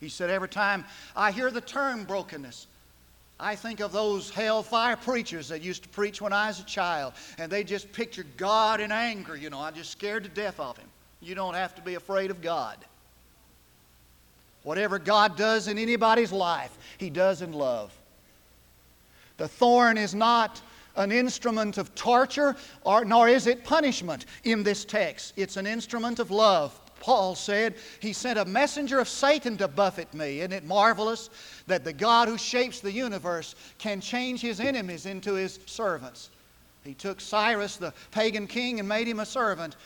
He 0.00 0.08
said, 0.08 0.30
every 0.30 0.48
time 0.48 0.84
I 1.14 1.32
hear 1.32 1.50
the 1.50 1.60
term 1.60 2.04
brokenness, 2.04 2.66
I 3.38 3.54
think 3.54 3.80
of 3.80 3.92
those 3.92 4.30
hellfire 4.30 4.96
preachers 4.96 5.48
that 5.48 5.62
used 5.62 5.82
to 5.82 5.88
preach 5.90 6.22
when 6.22 6.32
I 6.32 6.48
was 6.48 6.60
a 6.60 6.64
child, 6.64 7.12
and 7.38 7.52
they 7.52 7.64
just 7.64 7.92
pictured 7.92 8.26
God 8.36 8.80
in 8.80 8.90
anger. 8.90 9.36
You 9.36 9.50
know, 9.50 9.60
I 9.60 9.70
just 9.70 9.90
scared 9.90 10.24
to 10.24 10.30
death 10.30 10.58
of 10.58 10.78
Him. 10.78 10.88
You 11.20 11.34
don't 11.34 11.54
have 11.54 11.74
to 11.74 11.82
be 11.82 11.94
afraid 11.94 12.30
of 12.30 12.40
God. 12.40 12.78
Whatever 14.62 14.98
God 14.98 15.36
does 15.36 15.68
in 15.68 15.76
anybody's 15.78 16.32
life, 16.32 16.76
He 16.98 17.10
does 17.10 17.42
in 17.42 17.52
love. 17.52 17.92
The 19.36 19.48
thorn 19.48 19.98
is 19.98 20.14
not 20.14 20.62
an 20.96 21.12
instrument 21.12 21.76
of 21.76 21.94
torture, 21.94 22.56
or, 22.84 23.04
nor 23.04 23.28
is 23.28 23.46
it 23.46 23.64
punishment 23.64 24.24
in 24.44 24.62
this 24.62 24.84
text. 24.86 25.34
It's 25.36 25.58
an 25.58 25.66
instrument 25.66 26.18
of 26.18 26.30
love. 26.30 26.80
Paul 27.00 27.34
said, 27.34 27.74
He 28.00 28.12
sent 28.12 28.38
a 28.38 28.44
messenger 28.44 28.98
of 28.98 29.08
Satan 29.08 29.56
to 29.58 29.68
buffet 29.68 30.12
me. 30.14 30.40
Isn't 30.40 30.52
it 30.52 30.64
marvelous 30.64 31.30
that 31.66 31.84
the 31.84 31.92
God 31.92 32.28
who 32.28 32.38
shapes 32.38 32.80
the 32.80 32.92
universe 32.92 33.54
can 33.78 34.00
change 34.00 34.40
his 34.40 34.60
enemies 34.60 35.06
into 35.06 35.34
his 35.34 35.60
servants? 35.66 36.30
He 36.84 36.94
took 36.94 37.20
Cyrus, 37.20 37.76
the 37.76 37.92
pagan 38.10 38.46
king, 38.46 38.78
and 38.80 38.88
made 38.88 39.08
him 39.08 39.20
a 39.20 39.26
servant. 39.26 39.76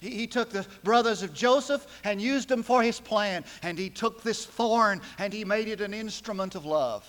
He, 0.00 0.10
he 0.10 0.26
took 0.26 0.50
the 0.50 0.66
brothers 0.84 1.22
of 1.22 1.32
Joseph 1.32 1.86
and 2.04 2.20
used 2.20 2.48
them 2.48 2.62
for 2.62 2.82
his 2.82 3.00
plan. 3.00 3.44
And 3.62 3.78
he 3.78 3.90
took 3.90 4.22
this 4.22 4.44
thorn 4.44 5.00
and 5.18 5.32
he 5.32 5.44
made 5.44 5.68
it 5.68 5.80
an 5.80 5.94
instrument 5.94 6.54
of 6.54 6.64
love. 6.64 7.08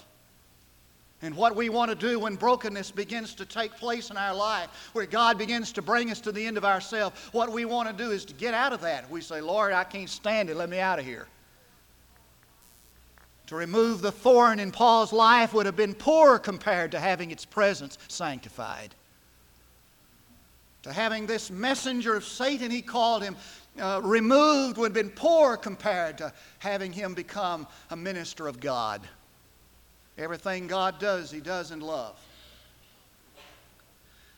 And 1.21 1.36
what 1.36 1.55
we 1.55 1.67
want 1.67 1.89
to 1.89 1.95
do 1.95 2.19
when 2.19 2.36
brokenness 2.36 2.91
begins 2.91 3.34
to 3.36 3.45
take 3.45 3.75
place 3.75 4.10
in 4.10 4.15
our 4.15 4.34
life, 4.34 4.69
where 4.93 5.05
God 5.05 5.38
begins 5.38 5.73
to 5.73 5.82
bring 5.82 6.12
us 6.12 6.21
to 6.21 6.32
the 6.32 6.45
end 6.45 6.58
of 6.58 6.63
ourselves, 6.63 7.19
what 7.34 7.51
we 7.51 7.65
want 7.65 7.89
to 7.89 8.03
do 8.03 8.12
is 8.12 8.23
to 8.25 8.34
get 8.34 8.53
out 8.53 8.71
of 8.71 8.82
that. 8.82 9.10
We 9.12 9.19
say, 9.19 9.41
Lord, 9.41 9.73
I 9.73 9.84
can't 9.84 10.10
stand 10.10 10.49
it. 10.49 10.55
Let 10.55 10.69
me 10.69 10.79
out 10.79 10.97
of 10.97 11.05
here. 11.05 11.27
To 13.47 13.55
remove 13.55 14.01
the 14.01 14.12
thorn 14.12 14.60
in 14.60 14.71
Paul's 14.71 15.12
life 15.12 15.53
would 15.53 15.65
have 15.65 15.75
been 15.75 15.95
poor 15.95 16.39
compared 16.39 16.91
to 16.91 16.99
having 16.99 17.32
its 17.32 17.43
presence 17.45 17.97
sanctified. 18.08 18.95
To 20.84 20.93
having 20.93 21.25
this 21.25 21.51
messenger 21.51 22.15
of 22.15 22.23
Satan, 22.23 22.71
he 22.71 22.82
called 22.82 23.23
him, 23.23 23.36
uh, 23.82 23.99
removed 24.03 24.77
would 24.77 24.95
have 24.95 25.05
been 25.05 25.10
poor 25.10 25.58
compared 25.58 26.17
to 26.19 26.32
having 26.60 26.93
him 26.93 27.13
become 27.13 27.67
a 27.89 27.95
minister 27.97 28.47
of 28.47 28.62
God. 28.62 29.01
Everything 30.19 30.67
God 30.67 30.99
does, 30.99 31.32
He 31.32 31.39
does 31.39 31.71
in 31.71 31.79
love. 31.79 32.19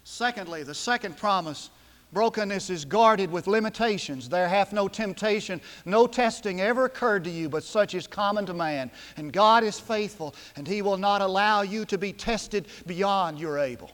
Secondly, 0.04 0.64
the 0.64 0.76
second 0.76 1.18
promise 1.18 1.72
brokenness 2.14 2.70
is 2.70 2.86
guarded 2.86 3.32
with 3.32 3.48
limitations. 3.48 4.30
There 4.30 4.48
hath 4.48 4.74
no 4.74 4.88
temptation, 4.88 5.62
no 5.86 6.08
testing 6.08 6.62
ever 6.62 6.86
occurred 6.86 7.24
to 7.24 7.30
you, 7.30 7.50
but 7.50 7.64
such 7.64 7.96
is 7.96 8.06
common 8.06 8.46
to 8.46 8.54
man. 8.54 8.92
And 9.18 9.34
God 9.34 9.64
is 9.64 9.80
faithful, 9.80 10.36
and 10.56 10.68
He 10.68 10.82
will 10.82 10.98
not 10.98 11.22
allow 11.22 11.62
you 11.62 11.86
to 11.86 11.98
be 11.98 12.14
tested 12.14 12.68
beyond 12.86 13.40
your 13.40 13.58
able. 13.58 13.92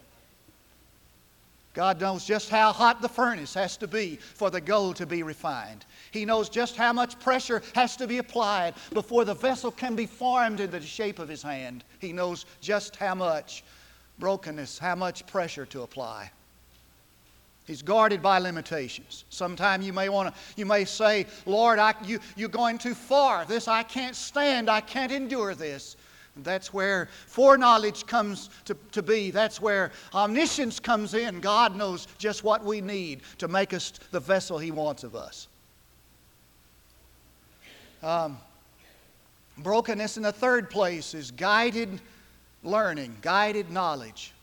God 1.78 2.02
knows 2.02 2.26
just 2.26 2.50
how 2.50 2.74
hot 2.74 3.04
the 3.04 3.08
furnace 3.08 3.54
has 3.54 3.78
to 3.78 3.88
be 3.88 4.16
for 4.16 4.50
the 4.50 4.60
gold 4.60 4.96
to 4.96 5.06
be 5.06 5.22
refined. 5.22 5.86
He 6.10 6.26
knows 6.26 6.50
just 6.50 6.76
how 6.76 6.92
much 6.92 7.20
pressure 7.20 7.62
has 7.76 7.96
to 7.98 8.08
be 8.08 8.18
applied 8.18 8.74
before 8.94 9.26
the 9.26 9.36
vessel 9.36 9.70
can 9.70 9.96
be 9.96 10.08
formed 10.08 10.60
into 10.60 10.80
the 10.80 10.84
shape 10.84 11.20
of 11.20 11.30
His 11.30 11.44
hand. 11.44 11.84
He 12.00 12.12
knows 12.12 12.48
just 12.62 12.96
how 12.96 13.13
much 13.13 13.63
brokenness, 14.18 14.80
how 14.80 14.96
much 14.96 15.28
pressure 15.28 15.68
to 15.68 15.84
apply. 15.84 16.32
He's 17.68 17.84
guarded 17.84 18.24
by 18.24 18.40
limitations. 18.40 19.26
Sometime 19.30 19.84
you 19.84 19.94
may 19.94 20.10
want 20.10 20.34
to, 20.34 20.42
you 20.56 20.66
may 20.66 20.84
say, 20.84 21.28
Lord, 21.46 21.78
I, 21.78 21.94
you, 22.04 22.18
you're 22.36 22.50
going 22.50 22.80
too 22.80 22.96
far. 22.96 23.46
This 23.46 23.68
I 23.68 23.84
can't 23.84 24.16
stand. 24.16 24.68
I 24.68 24.82
can't 24.82 25.12
endure 25.12 25.54
this. 25.54 25.96
That's 26.43 26.73
where 26.73 27.10
foreknowledge 27.28 28.06
comes 28.06 28.50
to, 28.65 28.76
to 28.91 29.02
be. 29.02 29.32
That's 29.32 29.62
where 29.62 29.91
omniscience 30.13 30.80
comes 30.80 31.13
in. 31.13 31.39
God 31.39 31.76
knows 31.76 32.08
just 32.17 32.43
what 32.43 32.63
we 32.63 32.82
need 32.82 33.21
to 33.39 33.47
make 33.47 33.73
us 33.73 33.91
the 34.12 34.19
vessel 34.19 34.58
He 34.58 34.71
wants 34.71 35.04
of 35.04 35.15
us. 35.15 35.47
Um, 38.04 38.38
brokenness 39.58 40.17
in 40.17 40.23
the 40.23 40.32
third 40.32 40.69
place 40.69 41.13
is 41.13 41.32
guided 41.32 42.00
learning, 42.63 43.17
guided 43.21 43.71
knowledge. 43.71 44.34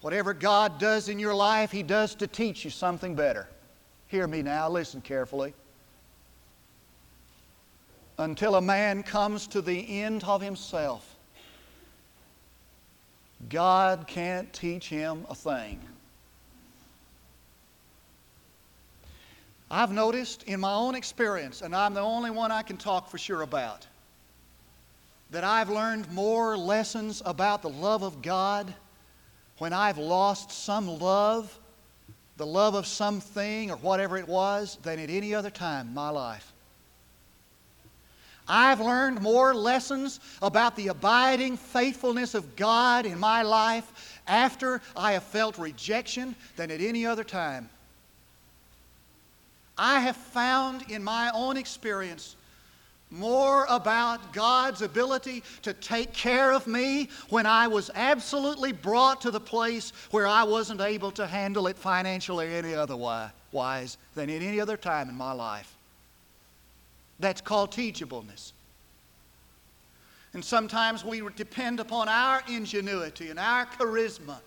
Whatever 0.00 0.34
God 0.34 0.78
does 0.78 1.08
in 1.08 1.18
your 1.18 1.34
life, 1.34 1.70
He 1.70 1.82
does 1.82 2.14
to 2.16 2.26
teach 2.26 2.64
you 2.64 2.70
something 2.70 3.14
better. 3.14 3.48
Hear 4.08 4.26
me 4.26 4.42
now, 4.42 4.68
listen 4.68 5.00
carefully 5.00 5.54
until 8.18 8.54
a 8.54 8.60
man 8.60 9.02
comes 9.02 9.46
to 9.48 9.60
the 9.60 10.02
end 10.02 10.24
of 10.24 10.40
himself. 10.40 11.16
God 13.48 14.06
can't 14.06 14.52
teach 14.52 14.88
him 14.88 15.26
a 15.28 15.34
thing. 15.34 15.80
I've 19.70 19.90
noticed 19.90 20.44
in 20.44 20.60
my 20.60 20.72
own 20.72 20.94
experience, 20.94 21.60
and 21.62 21.74
I'm 21.74 21.94
the 21.94 22.00
only 22.00 22.30
one 22.30 22.52
I 22.52 22.62
can 22.62 22.76
talk 22.76 23.10
for 23.10 23.18
sure 23.18 23.42
about, 23.42 23.86
that 25.30 25.42
I've 25.42 25.68
learned 25.68 26.10
more 26.12 26.56
lessons 26.56 27.22
about 27.24 27.62
the 27.62 27.70
love 27.70 28.02
of 28.02 28.22
God 28.22 28.72
when 29.58 29.72
I've 29.72 29.98
lost 29.98 30.52
some 30.52 30.98
love, 30.98 31.58
the 32.36 32.46
love 32.46 32.74
of 32.74 32.86
something 32.86 33.70
or 33.70 33.76
whatever 33.78 34.16
it 34.16 34.28
was, 34.28 34.78
than 34.82 34.98
at 34.98 35.10
any 35.10 35.34
other 35.34 35.50
time 35.50 35.88
in 35.88 35.94
my 35.94 36.10
life. 36.10 36.52
I've 38.46 38.80
learned 38.80 39.22
more 39.22 39.54
lessons 39.54 40.20
about 40.42 40.76
the 40.76 40.88
abiding 40.88 41.56
faithfulness 41.56 42.34
of 42.34 42.56
God 42.56 43.06
in 43.06 43.18
my 43.18 43.42
life 43.42 44.20
after 44.26 44.82
I 44.96 45.12
have 45.12 45.22
felt 45.22 45.58
rejection 45.58 46.34
than 46.56 46.70
at 46.70 46.80
any 46.80 47.06
other 47.06 47.24
time. 47.24 47.70
I 49.78 50.00
have 50.00 50.16
found 50.16 50.90
in 50.90 51.02
my 51.02 51.30
own 51.34 51.56
experience 51.56 52.36
more 53.10 53.66
about 53.68 54.32
God's 54.32 54.82
ability 54.82 55.42
to 55.62 55.72
take 55.72 56.12
care 56.12 56.52
of 56.52 56.66
me 56.66 57.08
when 57.28 57.46
I 57.46 57.68
was 57.68 57.90
absolutely 57.94 58.72
brought 58.72 59.20
to 59.22 59.30
the 59.30 59.40
place 59.40 59.92
where 60.10 60.26
I 60.26 60.42
wasn't 60.42 60.80
able 60.80 61.12
to 61.12 61.26
handle 61.26 61.66
it 61.66 61.76
financially 61.76 62.48
or 62.48 62.58
any 62.58 62.74
otherwise 62.74 63.98
than 64.14 64.30
at 64.30 64.42
any 64.42 64.60
other 64.60 64.76
time 64.76 65.08
in 65.08 65.16
my 65.16 65.32
life. 65.32 65.73
That's 67.20 67.40
called 67.40 67.70
teachableness. 67.70 68.52
And 70.32 70.44
sometimes 70.44 71.04
we 71.04 71.22
depend 71.36 71.78
upon 71.78 72.08
our 72.08 72.42
ingenuity 72.48 73.30
and 73.30 73.38
our 73.38 73.66
charisma 73.66 74.38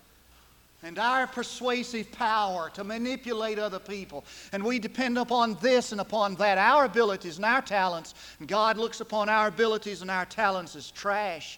and 0.84 1.00
our 1.00 1.26
persuasive 1.26 2.12
power 2.12 2.70
to 2.74 2.84
manipulate 2.84 3.58
other 3.58 3.80
people. 3.80 4.24
And 4.52 4.64
we 4.64 4.80
depend 4.80 5.18
upon 5.18 5.58
this 5.62 5.92
and 5.94 6.02
upon 6.02 6.36
that, 6.36 6.58
our 6.58 6.86
abilities 6.86 7.38
and 7.38 7.46
our 7.46 7.62
talents. 7.62 8.14
And 8.40 8.48
God 8.48 8.78
looks 8.78 9.00
upon 9.00 9.30
our 9.30 9.48
abilities 9.48 10.02
and 10.02 10.12
our 10.12 10.26
talents 10.26 10.76
as 10.76 10.92
trash. 10.92 11.58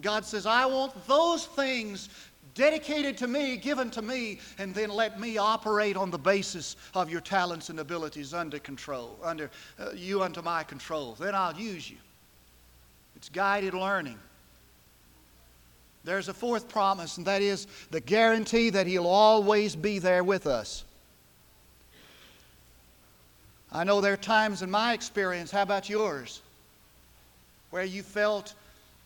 God 0.00 0.24
says, 0.24 0.46
I 0.46 0.66
want 0.66 1.06
those 1.06 1.46
things 1.46 2.08
dedicated 2.54 3.16
to 3.18 3.26
me, 3.26 3.56
given 3.56 3.90
to 3.90 4.02
me, 4.02 4.38
and 4.58 4.74
then 4.74 4.90
let 4.90 5.18
me 5.18 5.38
operate 5.38 5.96
on 5.96 6.10
the 6.10 6.18
basis 6.18 6.76
of 6.94 7.10
your 7.10 7.20
talents 7.20 7.68
and 7.68 7.80
abilities 7.80 8.32
under 8.32 8.58
control, 8.58 9.18
under 9.22 9.50
uh, 9.78 9.90
you 9.94 10.22
under 10.22 10.42
my 10.42 10.62
control. 10.62 11.16
Then 11.18 11.34
I'll 11.34 11.56
use 11.56 11.90
you. 11.90 11.96
It's 13.16 13.28
guided 13.28 13.74
learning. 13.74 14.18
There's 16.04 16.28
a 16.28 16.34
fourth 16.34 16.68
promise, 16.68 17.16
and 17.16 17.26
that 17.26 17.40
is 17.40 17.66
the 17.90 18.00
guarantee 18.00 18.70
that 18.70 18.86
He'll 18.86 19.06
always 19.06 19.74
be 19.74 19.98
there 19.98 20.22
with 20.22 20.46
us. 20.46 20.84
I 23.72 23.82
know 23.82 24.00
there 24.00 24.12
are 24.12 24.18
times 24.18 24.62
in 24.62 24.70
my 24.70 24.92
experience, 24.92 25.50
how 25.50 25.62
about 25.62 25.88
yours, 25.88 26.42
where 27.70 27.84
you 27.84 28.02
felt 28.02 28.54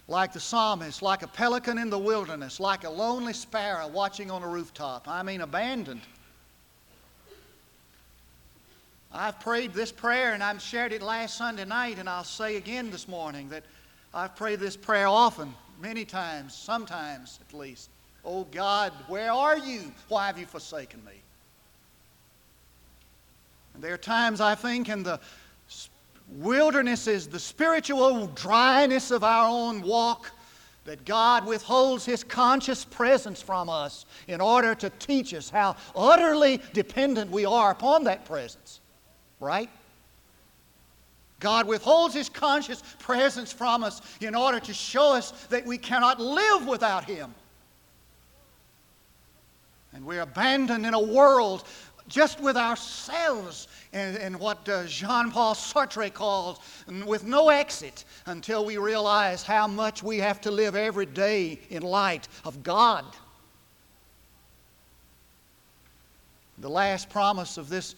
like 0.08 0.32
the 0.32 0.40
psalmist, 0.40 1.02
like 1.02 1.22
a 1.22 1.28
pelican 1.28 1.76
in 1.76 1.90
the 1.90 1.98
wilderness, 1.98 2.58
like 2.58 2.84
a 2.84 2.90
lonely 2.90 3.34
sparrow 3.34 3.86
watching 3.86 4.30
on 4.30 4.42
a 4.42 4.48
rooftop. 4.48 5.06
I 5.06 5.22
mean, 5.22 5.42
abandoned. 5.42 6.00
I've 9.12 9.38
prayed 9.40 9.74
this 9.74 9.92
prayer 9.92 10.32
and 10.32 10.42
I've 10.42 10.60
shared 10.62 10.92
it 10.92 11.02
last 11.02 11.36
Sunday 11.36 11.66
night, 11.66 11.98
and 11.98 12.08
I'll 12.08 12.24
say 12.24 12.56
again 12.56 12.90
this 12.90 13.06
morning 13.06 13.50
that 13.50 13.64
I've 14.14 14.34
prayed 14.34 14.60
this 14.60 14.76
prayer 14.76 15.06
often 15.06 15.54
many 15.80 16.04
times, 16.04 16.54
sometimes 16.54 17.38
at 17.46 17.56
least. 17.56 17.90
Oh 18.24 18.44
God, 18.50 18.92
where 19.08 19.32
are 19.32 19.58
you? 19.58 19.92
Why 20.08 20.26
have 20.26 20.38
you 20.38 20.46
forsaken 20.46 21.04
me? 21.04 21.12
And 23.74 23.82
there 23.82 23.94
are 23.94 23.98
times 23.98 24.40
I 24.40 24.54
think 24.54 24.88
in 24.88 25.02
the 25.02 25.20
wilderness 26.32 27.06
is 27.06 27.28
the 27.28 27.38
spiritual 27.38 28.26
dryness 28.28 29.10
of 29.10 29.24
our 29.24 29.48
own 29.48 29.82
walk 29.82 30.30
that 30.84 31.04
God 31.04 31.46
withholds 31.46 32.04
His 32.04 32.24
conscious 32.24 32.84
presence 32.84 33.42
from 33.42 33.68
us 33.68 34.06
in 34.26 34.40
order 34.40 34.74
to 34.76 34.90
teach 34.90 35.34
us 35.34 35.50
how 35.50 35.76
utterly 35.94 36.62
dependent 36.72 37.30
we 37.30 37.44
are 37.44 37.70
upon 37.70 38.04
that 38.04 38.24
presence. 38.24 38.80
Right? 39.38 39.68
God 41.40 41.68
withholds 41.68 42.14
His 42.14 42.28
conscious 42.28 42.82
presence 42.98 43.52
from 43.52 43.84
us 43.84 44.00
in 44.20 44.34
order 44.34 44.60
to 44.60 44.74
show 44.74 45.14
us 45.14 45.30
that 45.50 45.66
we 45.66 45.78
cannot 45.78 46.20
live 46.20 46.66
without 46.66 47.04
Him. 47.04 47.34
And 49.92 50.04
we're 50.04 50.22
abandoned 50.22 50.86
in 50.86 50.94
a 50.94 51.00
world 51.00 51.64
just 52.08 52.40
with 52.40 52.56
ourselves 52.56 53.68
and, 53.92 54.16
and 54.16 54.38
what 54.38 54.68
uh, 54.68 54.84
Jean 54.86 55.30
Paul 55.30 55.54
Sartre 55.54 56.12
calls 56.12 56.60
with 57.06 57.24
no 57.24 57.48
exit 57.48 58.04
until 58.26 58.64
we 58.64 58.76
realize 58.76 59.42
how 59.42 59.66
much 59.66 60.02
we 60.02 60.18
have 60.18 60.40
to 60.42 60.50
live 60.50 60.74
every 60.74 61.06
day 61.06 61.58
in 61.70 61.82
light 61.82 62.28
of 62.44 62.62
God. 62.62 63.04
The 66.58 66.70
last 66.70 67.08
promise 67.08 67.56
of 67.56 67.68
this 67.68 67.94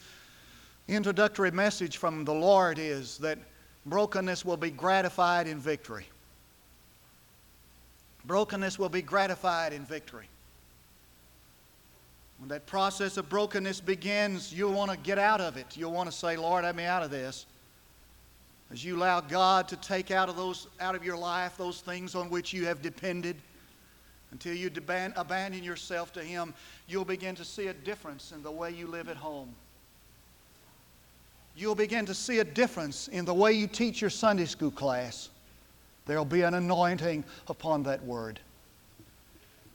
introductory 0.86 1.50
message 1.50 1.96
from 1.96 2.24
the 2.24 2.34
Lord 2.34 2.78
is 2.78 3.16
that 3.18 3.38
brokenness 3.86 4.44
will 4.44 4.56
be 4.56 4.70
gratified 4.70 5.46
in 5.46 5.58
victory. 5.58 6.06
Brokenness 8.26 8.78
will 8.78 8.90
be 8.90 9.02
gratified 9.02 9.72
in 9.72 9.84
victory. 9.84 10.28
When 12.40 12.48
that 12.48 12.66
process 12.66 13.16
of 13.16 13.28
brokenness 13.28 13.80
begins, 13.80 14.52
you'll 14.52 14.72
want 14.72 14.90
to 14.90 14.96
get 14.96 15.18
out 15.18 15.40
of 15.40 15.56
it. 15.56 15.76
You'll 15.76 15.92
want 15.92 16.10
to 16.10 16.16
say, 16.16 16.36
Lord, 16.36 16.64
let 16.64 16.74
me 16.74 16.84
out 16.84 17.02
of 17.02 17.10
this. 17.10 17.46
As 18.72 18.84
you 18.84 18.96
allow 18.96 19.20
God 19.20 19.68
to 19.68 19.76
take 19.76 20.10
out 20.10 20.28
of, 20.28 20.36
those, 20.36 20.66
out 20.80 20.94
of 20.94 21.04
your 21.04 21.16
life 21.16 21.56
those 21.56 21.80
things 21.80 22.14
on 22.14 22.30
which 22.30 22.52
you 22.52 22.66
have 22.66 22.82
depended, 22.82 23.36
until 24.32 24.54
you 24.54 24.70
abandon 25.16 25.62
yourself 25.62 26.12
to 26.14 26.22
Him, 26.22 26.54
you'll 26.88 27.04
begin 27.04 27.34
to 27.34 27.44
see 27.44 27.66
a 27.66 27.74
difference 27.74 28.32
in 28.32 28.42
the 28.42 28.50
way 28.50 28.70
you 28.70 28.86
live 28.86 29.08
at 29.08 29.16
home 29.16 29.54
you'll 31.60 31.74
begin 31.74 32.06
to 32.06 32.14
see 32.14 32.38
a 32.38 32.44
difference 32.44 33.08
in 33.08 33.24
the 33.24 33.34
way 33.34 33.52
you 33.52 33.66
teach 33.66 34.00
your 34.00 34.10
Sunday 34.10 34.46
school 34.46 34.70
class. 34.70 35.28
There'll 36.06 36.24
be 36.24 36.42
an 36.42 36.54
anointing 36.54 37.24
upon 37.48 37.82
that 37.84 38.02
word. 38.04 38.40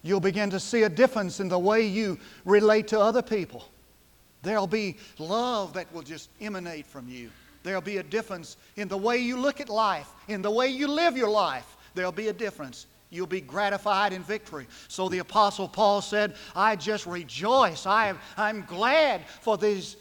You'll 0.06 0.20
begin 0.20 0.52
to 0.52 0.60
see 0.60 0.84
a 0.84 0.90
difference 0.90 1.40
in 1.40 1.50
the 1.50 1.58
way 1.58 1.82
you 1.82 2.20
relate 2.46 2.90
to 2.90 3.00
other 3.00 3.24
people. 3.24 3.66
There'll 4.44 4.68
be 4.68 4.98
love 5.18 5.74
that 5.74 5.92
will 5.92 6.04
just 6.04 6.30
emanate 6.40 6.86
from 6.86 7.10
you. 7.10 7.32
There'll 7.64 7.82
be 7.82 7.98
a 7.98 8.04
difference 8.04 8.58
in 8.76 8.88
the 8.88 8.98
way 8.98 9.18
you 9.18 9.36
look 9.36 9.60
at 9.60 9.68
life, 9.68 10.08
in 10.28 10.44
the 10.44 10.52
way 10.52 10.68
you 10.68 10.88
live 10.88 11.18
your 11.18 11.32
life. 11.32 11.76
There'll 11.96 12.12
be 12.12 12.28
a 12.28 12.34
difference. 12.34 12.86
You'll 13.10 13.26
be 13.26 13.42
gratified 13.42 14.14
in 14.14 14.22
victory. 14.22 14.68
So 14.90 15.10
the 15.10 15.18
Apostle 15.18 15.68
Paul 15.68 16.04
said, 16.04 16.36
I 16.56 16.76
just 16.76 17.08
rejoice. 17.08 17.88
I 17.88 18.10
am, 18.10 18.20
I'm 18.38 18.64
glad 18.66 19.28
for 19.42 19.58
these 19.58 19.98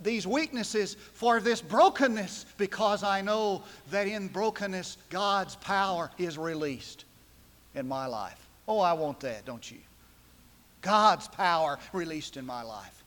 these 0.00 0.24
weaknesses 0.24 0.94
for 0.94 1.40
this 1.40 1.60
brokenness 1.60 2.46
because 2.56 3.02
I 3.02 3.20
know 3.20 3.64
that 3.90 4.06
in 4.06 4.28
brokenness 4.28 4.98
God's 5.10 5.56
power 5.56 6.12
is 6.16 6.38
released 6.38 7.04
in 7.74 7.88
my 7.88 8.06
life. 8.06 8.47
Oh, 8.68 8.80
I 8.80 8.92
want 8.92 9.18
that, 9.20 9.46
don't 9.46 9.68
you? 9.68 9.78
God's 10.82 11.26
power 11.26 11.78
released 11.94 12.36
in 12.36 12.44
my 12.44 12.62
life. 12.62 13.02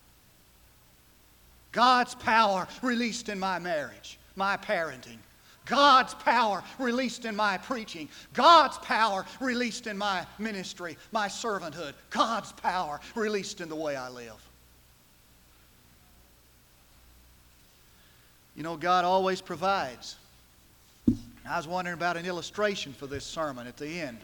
God's 1.72 2.16
power 2.16 2.68
released 2.82 3.30
in 3.30 3.40
my 3.40 3.60
marriage, 3.60 4.20
my 4.36 4.58
parenting. 4.58 5.20
God's 5.66 6.16
power 6.16 6.64
released 6.80 7.26
in 7.26 7.36
my 7.36 7.58
preaching. 7.58 8.10
God's 8.34 8.78
power 8.80 9.26
released 9.40 9.88
in 9.88 9.98
my 9.98 10.26
ministry, 10.40 10.98
my 11.12 11.28
servanthood. 11.28 11.94
God's 12.10 12.52
power 12.52 13.00
released 13.16 13.62
in 13.62 13.70
the 13.70 13.76
way 13.76 13.96
I 13.96 14.10
live. 14.10 14.50
You 18.56 18.64
know, 18.64 18.76
God 18.76 19.06
always 19.06 19.40
provides. 19.40 20.18
I 21.48 21.58
was 21.58 21.68
wondering 21.68 21.94
about 21.94 22.18
an 22.18 22.26
illustration 22.26 22.94
for 22.94 23.08
this 23.08 23.24
sermon 23.24 23.66
at 23.66 23.78
the 23.78 23.88
end. 23.88 24.18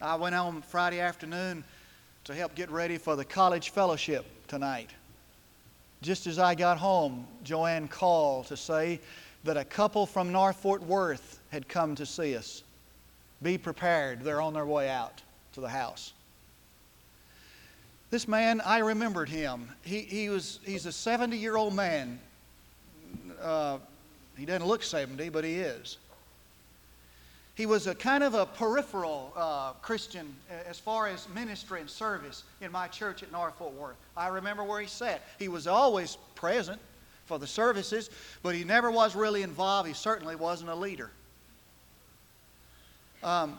I 0.00 0.14
went 0.16 0.34
on 0.34 0.60
Friday 0.60 1.00
afternoon 1.00 1.64
to 2.24 2.34
help 2.34 2.54
get 2.54 2.70
ready 2.70 2.98
for 2.98 3.16
the 3.16 3.24
college 3.24 3.70
fellowship 3.70 4.26
tonight. 4.46 4.90
Just 6.02 6.26
as 6.26 6.38
I 6.38 6.54
got 6.54 6.76
home, 6.76 7.26
Joanne 7.44 7.88
called 7.88 8.46
to 8.48 8.56
say 8.56 9.00
that 9.44 9.56
a 9.56 9.64
couple 9.64 10.04
from 10.04 10.32
North 10.32 10.56
Fort 10.56 10.82
Worth 10.82 11.40
had 11.50 11.66
come 11.66 11.94
to 11.94 12.04
see 12.04 12.36
us. 12.36 12.62
Be 13.42 13.56
prepared, 13.56 14.22
they're 14.22 14.40
on 14.40 14.52
their 14.52 14.66
way 14.66 14.90
out 14.90 15.22
to 15.54 15.60
the 15.60 15.68
house. 15.68 16.12
This 18.10 18.28
man, 18.28 18.60
I 18.60 18.78
remembered 18.78 19.28
him. 19.28 19.70
He, 19.82 20.00
he 20.00 20.28
was, 20.28 20.60
he's 20.64 20.84
a 20.84 20.92
70 20.92 21.38
year 21.38 21.56
old 21.56 21.74
man, 21.74 22.18
uh, 23.40 23.78
he 24.36 24.44
doesn't 24.44 24.66
look 24.66 24.82
70, 24.82 25.30
but 25.30 25.44
he 25.44 25.54
is. 25.54 25.96
He 27.56 27.64
was 27.64 27.86
a 27.86 27.94
kind 27.94 28.22
of 28.22 28.34
a 28.34 28.44
peripheral 28.44 29.32
uh, 29.34 29.72
Christian 29.80 30.34
as 30.68 30.78
far 30.78 31.08
as 31.08 31.26
ministry 31.34 31.80
and 31.80 31.88
service 31.88 32.44
in 32.60 32.70
my 32.70 32.86
church 32.86 33.22
at 33.22 33.32
North 33.32 33.54
Fort 33.56 33.72
Worth. 33.72 33.96
I 34.14 34.28
remember 34.28 34.62
where 34.62 34.78
he 34.78 34.86
sat. 34.86 35.22
He 35.38 35.48
was 35.48 35.66
always 35.66 36.18
present 36.34 36.78
for 37.24 37.38
the 37.38 37.46
services, 37.46 38.10
but 38.42 38.54
he 38.54 38.62
never 38.62 38.90
was 38.90 39.16
really 39.16 39.42
involved. 39.42 39.88
He 39.88 39.94
certainly 39.94 40.36
wasn't 40.36 40.68
a 40.68 40.74
leader. 40.74 41.10
Um, 43.22 43.58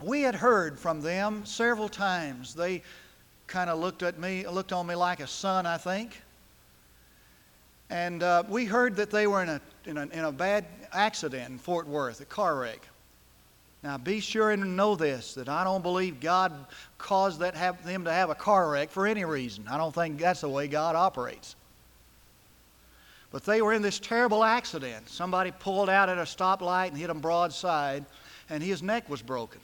we 0.00 0.22
had 0.22 0.36
heard 0.36 0.78
from 0.78 1.00
them 1.00 1.44
several 1.44 1.88
times. 1.88 2.54
They 2.54 2.80
kind 3.48 3.68
of 3.68 3.80
looked 3.80 4.04
at 4.04 4.20
me, 4.20 4.46
looked 4.46 4.72
on 4.72 4.86
me 4.86 4.94
like 4.94 5.18
a 5.18 5.26
son, 5.26 5.66
I 5.66 5.78
think. 5.78 6.22
And 7.90 8.22
uh, 8.22 8.44
we 8.48 8.66
heard 8.66 8.94
that 8.96 9.10
they 9.10 9.26
were 9.26 9.42
in 9.42 9.48
a, 9.48 9.60
in, 9.84 9.98
a, 9.98 10.06
in 10.06 10.24
a 10.24 10.30
bad 10.30 10.64
accident 10.92 11.50
in 11.50 11.58
Fort 11.58 11.88
Worth, 11.88 12.20
a 12.20 12.24
car 12.24 12.60
wreck. 12.60 12.86
Now, 13.82 13.96
be 13.96 14.20
sure 14.20 14.50
and 14.50 14.76
know 14.76 14.94
this 14.94 15.34
that 15.34 15.48
I 15.48 15.64
don't 15.64 15.82
believe 15.82 16.20
God 16.20 16.52
caused 16.98 17.40
that 17.40 17.54
have, 17.54 17.84
them 17.84 18.04
to 18.04 18.12
have 18.12 18.28
a 18.28 18.34
car 18.34 18.70
wreck 18.70 18.90
for 18.90 19.06
any 19.06 19.24
reason. 19.24 19.66
I 19.68 19.78
don't 19.78 19.94
think 19.94 20.18
that's 20.18 20.42
the 20.42 20.48
way 20.48 20.68
God 20.68 20.96
operates. 20.96 21.56
But 23.30 23.44
they 23.44 23.62
were 23.62 23.72
in 23.72 23.80
this 23.80 23.98
terrible 23.98 24.44
accident. 24.44 25.08
Somebody 25.08 25.52
pulled 25.52 25.88
out 25.88 26.08
at 26.08 26.18
a 26.18 26.22
stoplight 26.22 26.88
and 26.88 26.98
hit 26.98 27.08
him 27.08 27.20
broadside, 27.20 28.04
and 28.50 28.62
his 28.62 28.82
neck 28.82 29.08
was 29.08 29.22
broken. 29.22 29.60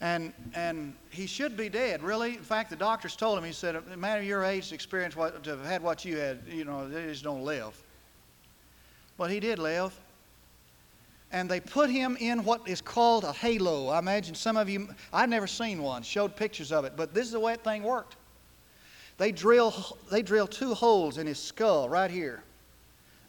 And, 0.00 0.32
and 0.54 0.94
he 1.10 1.26
should 1.26 1.56
be 1.56 1.68
dead, 1.68 2.02
really. 2.02 2.34
In 2.34 2.42
fact, 2.42 2.68
the 2.70 2.76
doctors 2.76 3.14
told 3.14 3.38
him, 3.38 3.44
he 3.44 3.52
said, 3.52 3.76
a 3.76 3.96
man 3.96 4.18
of 4.18 4.24
your 4.24 4.44
age 4.44 4.72
experience 4.72 5.14
what, 5.14 5.44
to 5.44 5.50
have 5.50 5.64
had 5.64 5.82
what 5.82 6.04
you 6.04 6.16
had, 6.16 6.40
you 6.48 6.64
know, 6.64 6.88
they 6.88 7.04
just 7.04 7.22
don't 7.22 7.44
live. 7.44 7.80
But 9.16 9.30
he 9.30 9.38
did 9.38 9.58
live. 9.58 9.98
And 11.34 11.50
they 11.50 11.58
put 11.58 11.90
him 11.90 12.16
in 12.20 12.44
what 12.44 12.68
is 12.68 12.80
called 12.80 13.24
a 13.24 13.32
halo. 13.32 13.88
I 13.88 13.98
imagine 13.98 14.36
some 14.36 14.56
of 14.56 14.68
you, 14.68 14.88
I've 15.12 15.28
never 15.28 15.48
seen 15.48 15.82
one, 15.82 16.04
showed 16.04 16.36
pictures 16.36 16.70
of 16.70 16.84
it, 16.84 16.92
but 16.96 17.12
this 17.12 17.26
is 17.26 17.32
the 17.32 17.40
way 17.40 17.54
that 17.54 17.64
thing 17.64 17.82
worked. 17.82 18.14
They 19.18 19.32
drill, 19.32 19.74
they 20.12 20.22
drill 20.22 20.46
two 20.46 20.74
holes 20.74 21.18
in 21.18 21.26
his 21.26 21.40
skull 21.40 21.88
right 21.88 22.08
here. 22.08 22.44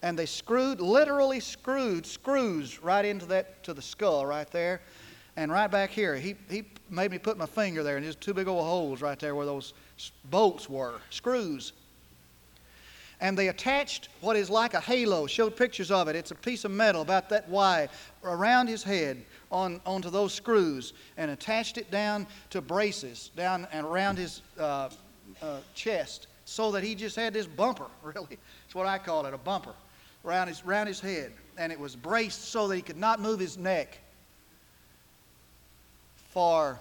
And 0.04 0.20
they 0.20 0.28
screwed, 0.28 0.82
literally 0.82 1.40
screwed 1.40 2.06
screws 2.06 2.84
right 2.84 3.04
into 3.04 3.26
that, 3.26 3.64
to 3.64 3.74
the 3.74 3.82
skull 3.82 4.24
right 4.24 4.52
there. 4.52 4.82
And 5.36 5.52
right 5.52 5.72
back 5.72 5.90
here, 5.90 6.16
he, 6.16 6.36
he 6.48 6.64
made 6.92 7.10
me 7.10 7.18
put 7.18 7.40
my 7.40 7.48
finger 7.48 7.82
there, 7.82 7.96
and 7.96 8.06
there's 8.06 8.16
two 8.16 8.36
big 8.36 8.48
old 8.48 8.66
holes 8.66 9.02
right 9.02 9.18
there 9.18 9.34
where 9.34 9.48
those 9.48 9.74
bolts 10.30 10.70
were, 10.70 11.00
screws. 11.10 11.74
And 13.22 13.38
they 13.38 13.48
attached 13.48 14.10
what 14.22 14.36
is 14.36 14.50
like 14.50 14.74
a 14.74 14.80
halo, 14.80 15.26
showed 15.28 15.56
pictures 15.56 15.92
of 15.92 16.08
it. 16.08 16.16
It's 16.16 16.32
a 16.32 16.36
piece 16.36 16.66
of 16.66 16.72
metal 16.72 17.02
about 17.02 17.30
that 17.30 17.48
wide 17.48 17.90
around 18.24 18.68
his 18.68 18.84
head 18.84 19.24
on, 19.52 19.80
onto 19.86 20.10
those 20.10 20.34
screws 20.34 20.94
and 21.18 21.32
attached 21.32 21.78
it 21.78 21.90
down 21.92 22.28
to 22.50 22.62
braces 22.62 23.32
down 23.36 23.68
and 23.72 23.86
around 23.86 24.18
his 24.18 24.42
uh, 24.60 24.90
uh, 25.42 25.60
chest 25.74 26.28
so 26.46 26.72
that 26.72 26.84
he 26.84 26.94
just 26.96 27.16
had 27.16 27.34
this 27.34 27.48
bumper, 27.48 27.88
really. 28.04 28.38
It's 28.66 28.76
what 28.76 28.86
I 28.86 28.98
call 28.98 29.26
it, 29.26 29.34
a 29.34 29.38
bumper, 29.38 29.74
around 30.24 30.48
his, 30.48 30.64
around 30.66 30.88
his 30.88 31.00
head. 31.00 31.32
And 31.58 31.72
it 31.72 31.80
was 31.80 31.96
braced 31.96 32.50
so 32.50 32.68
that 32.68 32.76
he 32.76 32.82
could 32.82 32.98
not 32.98 33.20
move 33.20 33.40
his 33.40 33.58
neck 33.58 33.98
for 36.30 36.80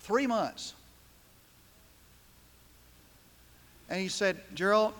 three 0.00 0.26
months. 0.26 0.74
And 3.90 4.00
he 4.00 4.08
said, 4.08 4.40
Gerald, 4.54 4.94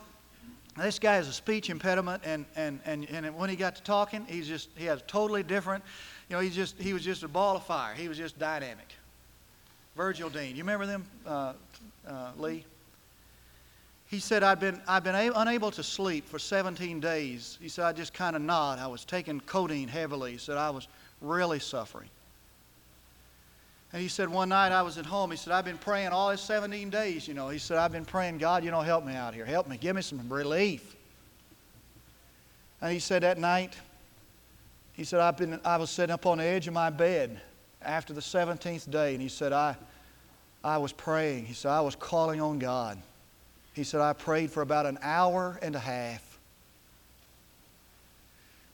this 0.76 0.98
guy 0.98 1.14
has 1.14 1.28
a 1.28 1.32
speech 1.32 1.70
impediment, 1.70 2.22
and, 2.24 2.44
and, 2.56 2.80
and, 2.84 3.08
and 3.08 3.36
when 3.36 3.48
he 3.48 3.56
got 3.56 3.76
to 3.76 3.82
talking, 3.82 4.26
he's 4.28 4.48
just, 4.48 4.68
he 4.76 4.84
has 4.86 5.02
totally 5.06 5.42
different, 5.42 5.84
you 6.28 6.36
know, 6.36 6.42
he 6.42 6.50
just, 6.50 6.76
he 6.78 6.92
was 6.92 7.02
just 7.02 7.22
a 7.22 7.28
ball 7.28 7.56
of 7.56 7.64
fire. 7.64 7.94
He 7.94 8.08
was 8.08 8.18
just 8.18 8.38
dynamic. 8.38 8.88
Virgil 9.96 10.28
Dean, 10.28 10.56
you 10.56 10.62
remember 10.62 10.86
them, 10.86 11.04
uh, 11.26 11.52
uh, 12.06 12.30
Lee? 12.36 12.64
He 14.08 14.18
said, 14.18 14.42
I've 14.42 14.58
been, 14.58 14.80
I've 14.88 15.04
been 15.04 15.14
a- 15.14 15.32
unable 15.36 15.70
to 15.70 15.84
sleep 15.84 16.28
for 16.28 16.40
17 16.40 16.98
days. 16.98 17.58
He 17.60 17.68
said, 17.68 17.84
I 17.84 17.92
just 17.92 18.12
kind 18.12 18.34
of 18.34 18.42
nod. 18.42 18.80
I 18.80 18.88
was 18.88 19.04
taking 19.04 19.40
codeine 19.40 19.86
heavily. 19.86 20.32
He 20.32 20.38
said, 20.38 20.56
I 20.56 20.70
was 20.70 20.88
really 21.20 21.60
suffering. 21.60 22.08
And 23.92 24.00
he 24.00 24.08
said, 24.08 24.28
one 24.28 24.50
night 24.50 24.70
I 24.70 24.82
was 24.82 24.98
at 24.98 25.06
home. 25.06 25.32
He 25.32 25.36
said, 25.36 25.52
I've 25.52 25.64
been 25.64 25.78
praying 25.78 26.08
all 26.08 26.30
these 26.30 26.40
17 26.40 26.90
days, 26.90 27.26
you 27.26 27.34
know. 27.34 27.48
He 27.48 27.58
said, 27.58 27.76
I've 27.76 27.90
been 27.90 28.04
praying, 28.04 28.38
God, 28.38 28.64
you 28.64 28.70
know, 28.70 28.80
help 28.80 29.04
me 29.04 29.14
out 29.14 29.34
here. 29.34 29.44
Help 29.44 29.68
me. 29.68 29.76
Give 29.76 29.96
me 29.96 30.02
some 30.02 30.28
relief. 30.28 30.94
And 32.80 32.92
he 32.92 33.00
said 33.00 33.24
that 33.24 33.38
night, 33.38 33.76
he 34.92 35.02
said, 35.02 35.20
I've 35.20 35.36
been, 35.36 35.60
I 35.64 35.76
was 35.76 35.90
sitting 35.90 36.12
up 36.12 36.24
on 36.24 36.38
the 36.38 36.44
edge 36.44 36.68
of 36.68 36.74
my 36.74 36.90
bed 36.90 37.40
after 37.82 38.12
the 38.12 38.20
17th 38.20 38.88
day. 38.90 39.14
And 39.14 39.22
he 39.22 39.28
said, 39.28 39.52
I, 39.52 39.76
I 40.62 40.78
was 40.78 40.92
praying. 40.92 41.46
He 41.46 41.54
said, 41.54 41.70
I 41.70 41.80
was 41.80 41.96
calling 41.96 42.40
on 42.40 42.58
God. 42.58 42.96
He 43.72 43.82
said, 43.82 44.00
I 44.00 44.12
prayed 44.12 44.50
for 44.50 44.62
about 44.62 44.86
an 44.86 44.98
hour 45.02 45.58
and 45.62 45.74
a 45.74 45.80
half. 45.80 46.29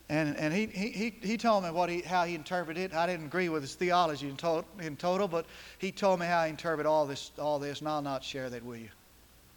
And, 0.08 0.36
and 0.36 0.54
he, 0.54 0.66
he, 0.66 1.14
he 1.20 1.36
told 1.36 1.64
me 1.64 1.70
what 1.70 1.88
he, 1.88 2.00
how 2.00 2.24
he 2.24 2.36
interpreted 2.36 2.92
it. 2.92 2.94
I 2.94 3.06
didn't 3.06 3.26
agree 3.26 3.48
with 3.48 3.62
his 3.62 3.74
theology 3.74 4.28
in, 4.28 4.36
to, 4.36 4.64
in 4.80 4.96
total, 4.96 5.26
but 5.26 5.46
he 5.78 5.90
told 5.90 6.20
me 6.20 6.26
how 6.26 6.44
he 6.44 6.50
interpreted 6.50 6.86
all 6.86 7.06
this, 7.06 7.32
all 7.38 7.58
this, 7.58 7.80
and 7.80 7.88
I'll 7.88 8.02
not 8.02 8.22
share 8.22 8.48
that 8.50 8.64
with 8.64 8.80
you. 8.80 8.88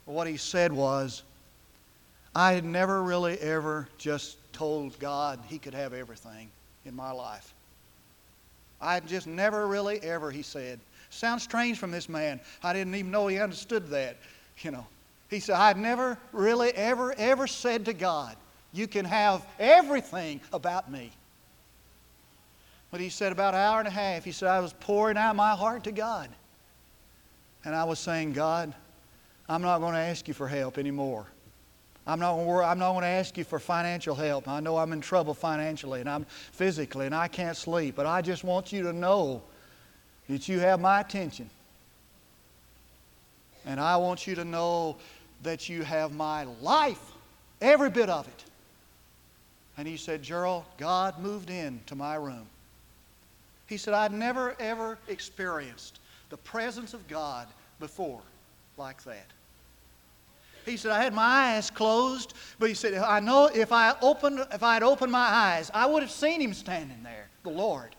But 0.07 0.13
what 0.13 0.27
he 0.27 0.38
said 0.38 0.71
was, 0.71 1.21
I 2.35 2.53
had 2.53 2.65
never 2.65 3.03
really 3.03 3.39
ever 3.39 3.88
just 3.99 4.38
told 4.53 4.97
God 4.99 5.39
he 5.47 5.59
could 5.59 5.73
have 5.75 5.93
everything 5.93 6.49
in 6.85 6.95
my 6.95 7.12
life. 7.12 7.53
I 8.81 8.99
just 9.01 9.27
never 9.27 9.67
really 9.67 9.99
ever, 10.01 10.31
he 10.31 10.41
said. 10.41 10.79
Sounds 11.12 11.43
strange 11.43 11.77
from 11.77 11.91
this 11.91 12.09
man. 12.09 12.39
I 12.63 12.73
didn't 12.73 12.95
even 12.95 13.12
know 13.12 13.27
he 13.27 13.39
understood 13.39 13.88
that, 13.89 14.17
you 14.62 14.71
know. 14.71 14.85
He 15.29 15.39
said, 15.39 15.55
I'd 15.55 15.77
never 15.77 16.17
really 16.31 16.71
ever, 16.71 17.13
ever 17.17 17.45
said 17.45 17.85
to 17.85 17.93
God, 17.93 18.35
you 18.71 18.88
can 18.88 19.05
have 19.05 19.45
everything 19.60 20.41
about 20.53 20.91
me. 20.91 21.12
But 22.91 23.01
he 23.01 23.10
said, 23.10 23.32
about 23.32 23.53
an 23.53 23.60
hour 23.60 23.79
and 23.79 23.88
a 23.88 23.91
half, 23.91 24.23
he 24.23 24.32
said, 24.32 24.49
I 24.49 24.60
was 24.60 24.73
pouring 24.73 25.17
out 25.17 25.36
my 25.36 25.55
heart 25.55 25.84
to 25.84 25.91
God. 25.91 26.29
And 27.65 27.75
I 27.75 27.84
was 27.84 27.99
saying, 27.99 28.34
God, 28.34 28.73
I'm 29.47 29.62
not 29.62 29.79
going 29.79 29.93
to 29.93 29.99
ask 29.99 30.27
you 30.27 30.34
for 30.34 30.47
help 30.47 30.77
anymore. 30.77 31.25
I'm 32.08 32.19
not, 32.19 32.36
going 32.36 32.47
to, 32.47 32.63
I'm 32.63 32.79
not 32.79 32.93
going 32.93 33.03
to 33.03 33.08
ask 33.08 33.38
you 33.38 33.43
for 33.43 33.60
financial 33.60 34.15
help. 34.15 34.47
I 34.47 34.60
know 34.60 34.77
I'm 34.77 34.93
in 34.93 35.01
trouble 35.01 35.36
financially 35.36 35.99
and 35.99 36.10
I'm 36.10 36.25
physically 36.25 37.05
and 37.05 37.13
I 37.13 37.27
can't 37.27 37.55
sleep, 37.55 37.95
but 37.95 38.08
I 38.08 38.21
just 38.21 38.43
want 38.43 38.71
you 38.71 38.82
to 38.84 38.93
know 38.93 39.43
that 40.27 40.47
you 40.47 40.60
have 40.60 40.79
my 40.79 41.01
attention. 41.01 41.49
And 43.65 43.79
I 43.79 43.97
want 43.97 44.25
you 44.25 44.34
to 44.36 44.45
know 44.45 44.97
that 45.43 45.69
you 45.69 45.84
have 45.84 46.12
my 46.12 46.45
life, 46.62 47.12
every 47.62 47.91
bit 47.91 48.10
of 48.10 48.27
it. 48.27 48.45
And 49.79 49.87
he 49.87 49.95
said, 49.95 50.21
Gerald, 50.21 50.65
God 50.77 51.19
moved 51.19 51.49
into 51.49 51.95
my 51.95 52.15
room. 52.15 52.45
He 53.65 53.77
said, 53.77 53.93
I'd 53.93 54.11
never, 54.11 54.53
ever 54.59 54.97
experienced 55.07 56.01
the 56.29 56.35
presence 56.35 56.93
of 56.93 57.07
God 57.07 57.47
before 57.79 58.19
like 58.75 59.01
that. 59.05 59.27
He 60.65 60.75
said, 60.75 60.91
I 60.91 61.01
had 61.01 61.13
my 61.13 61.23
eyes 61.23 61.69
closed, 61.71 62.33
but 62.59 62.67
he 62.67 62.75
said, 62.75 62.95
I 62.95 63.21
know 63.21 63.45
if 63.45 63.71
I 63.71 63.95
opened, 64.01 64.45
if 64.51 64.63
I 64.63 64.73
had 64.73 64.83
opened 64.83 65.13
my 65.13 65.19
eyes, 65.19 65.71
I 65.73 65.85
would 65.85 66.03
have 66.03 66.11
seen 66.11 66.41
him 66.41 66.53
standing 66.53 67.01
there, 67.01 67.29
the 67.43 67.49
Lord. 67.49 67.95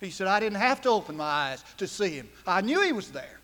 He 0.00 0.10
said, 0.10 0.26
I 0.26 0.38
didn't 0.38 0.58
have 0.58 0.82
to 0.82 0.90
open 0.90 1.16
my 1.16 1.24
eyes 1.24 1.64
to 1.78 1.86
see 1.86 2.10
him. 2.10 2.28
I 2.46 2.60
knew 2.60 2.82
he 2.82 2.92
was 2.92 3.10
there. 3.10 3.40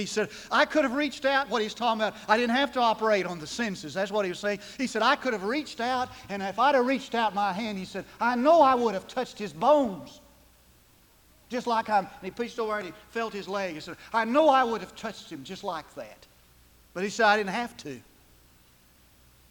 He 0.00 0.06
said, 0.06 0.30
I 0.50 0.64
could 0.64 0.84
have 0.84 0.94
reached 0.94 1.24
out, 1.24 1.48
what 1.50 1.62
he's 1.62 1.74
talking 1.74 2.00
about, 2.00 2.14
I 2.26 2.36
didn't 2.36 2.56
have 2.56 2.72
to 2.72 2.80
operate 2.80 3.26
on 3.26 3.38
the 3.38 3.46
senses. 3.46 3.94
That's 3.94 4.10
what 4.10 4.24
he 4.24 4.30
was 4.30 4.38
saying. 4.38 4.60
He 4.78 4.86
said, 4.86 5.02
I 5.02 5.14
could 5.14 5.32
have 5.34 5.44
reached 5.44 5.80
out, 5.80 6.08
and 6.28 6.42
if 6.42 6.58
I'd 6.58 6.74
have 6.74 6.86
reached 6.86 7.14
out 7.14 7.34
my 7.34 7.52
hand, 7.52 7.78
he 7.78 7.84
said, 7.84 8.04
I 8.20 8.34
know 8.34 8.62
I 8.62 8.74
would 8.74 8.94
have 8.94 9.06
touched 9.06 9.38
his 9.38 9.52
bones. 9.52 10.20
Just 11.50 11.66
like 11.66 11.90
I'm, 11.90 12.04
and 12.04 12.22
he 12.22 12.30
pitched 12.30 12.58
over 12.58 12.78
and 12.78 12.86
he 12.86 12.92
felt 13.10 13.32
his 13.32 13.48
leg. 13.48 13.74
He 13.74 13.80
said, 13.80 13.96
I 14.12 14.24
know 14.24 14.48
I 14.48 14.64
would 14.64 14.80
have 14.80 14.94
touched 14.94 15.30
him 15.30 15.44
just 15.44 15.64
like 15.64 15.94
that. 15.96 16.26
But 16.94 17.02
he 17.02 17.10
said, 17.10 17.26
I 17.26 17.36
didn't 17.36 17.50
have 17.50 17.76
to. 17.78 18.00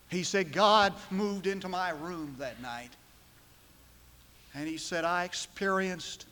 He 0.09 0.23
said, 0.23 0.51
God 0.51 0.93
moved 1.11 1.45
into 1.45 1.69
my 1.69 1.91
room 1.91 2.35
that 2.39 2.61
night. 2.61 2.89
And 4.55 4.67
he 4.67 4.77
said, 4.77 5.05
I 5.05 5.25
experienced 5.25 6.25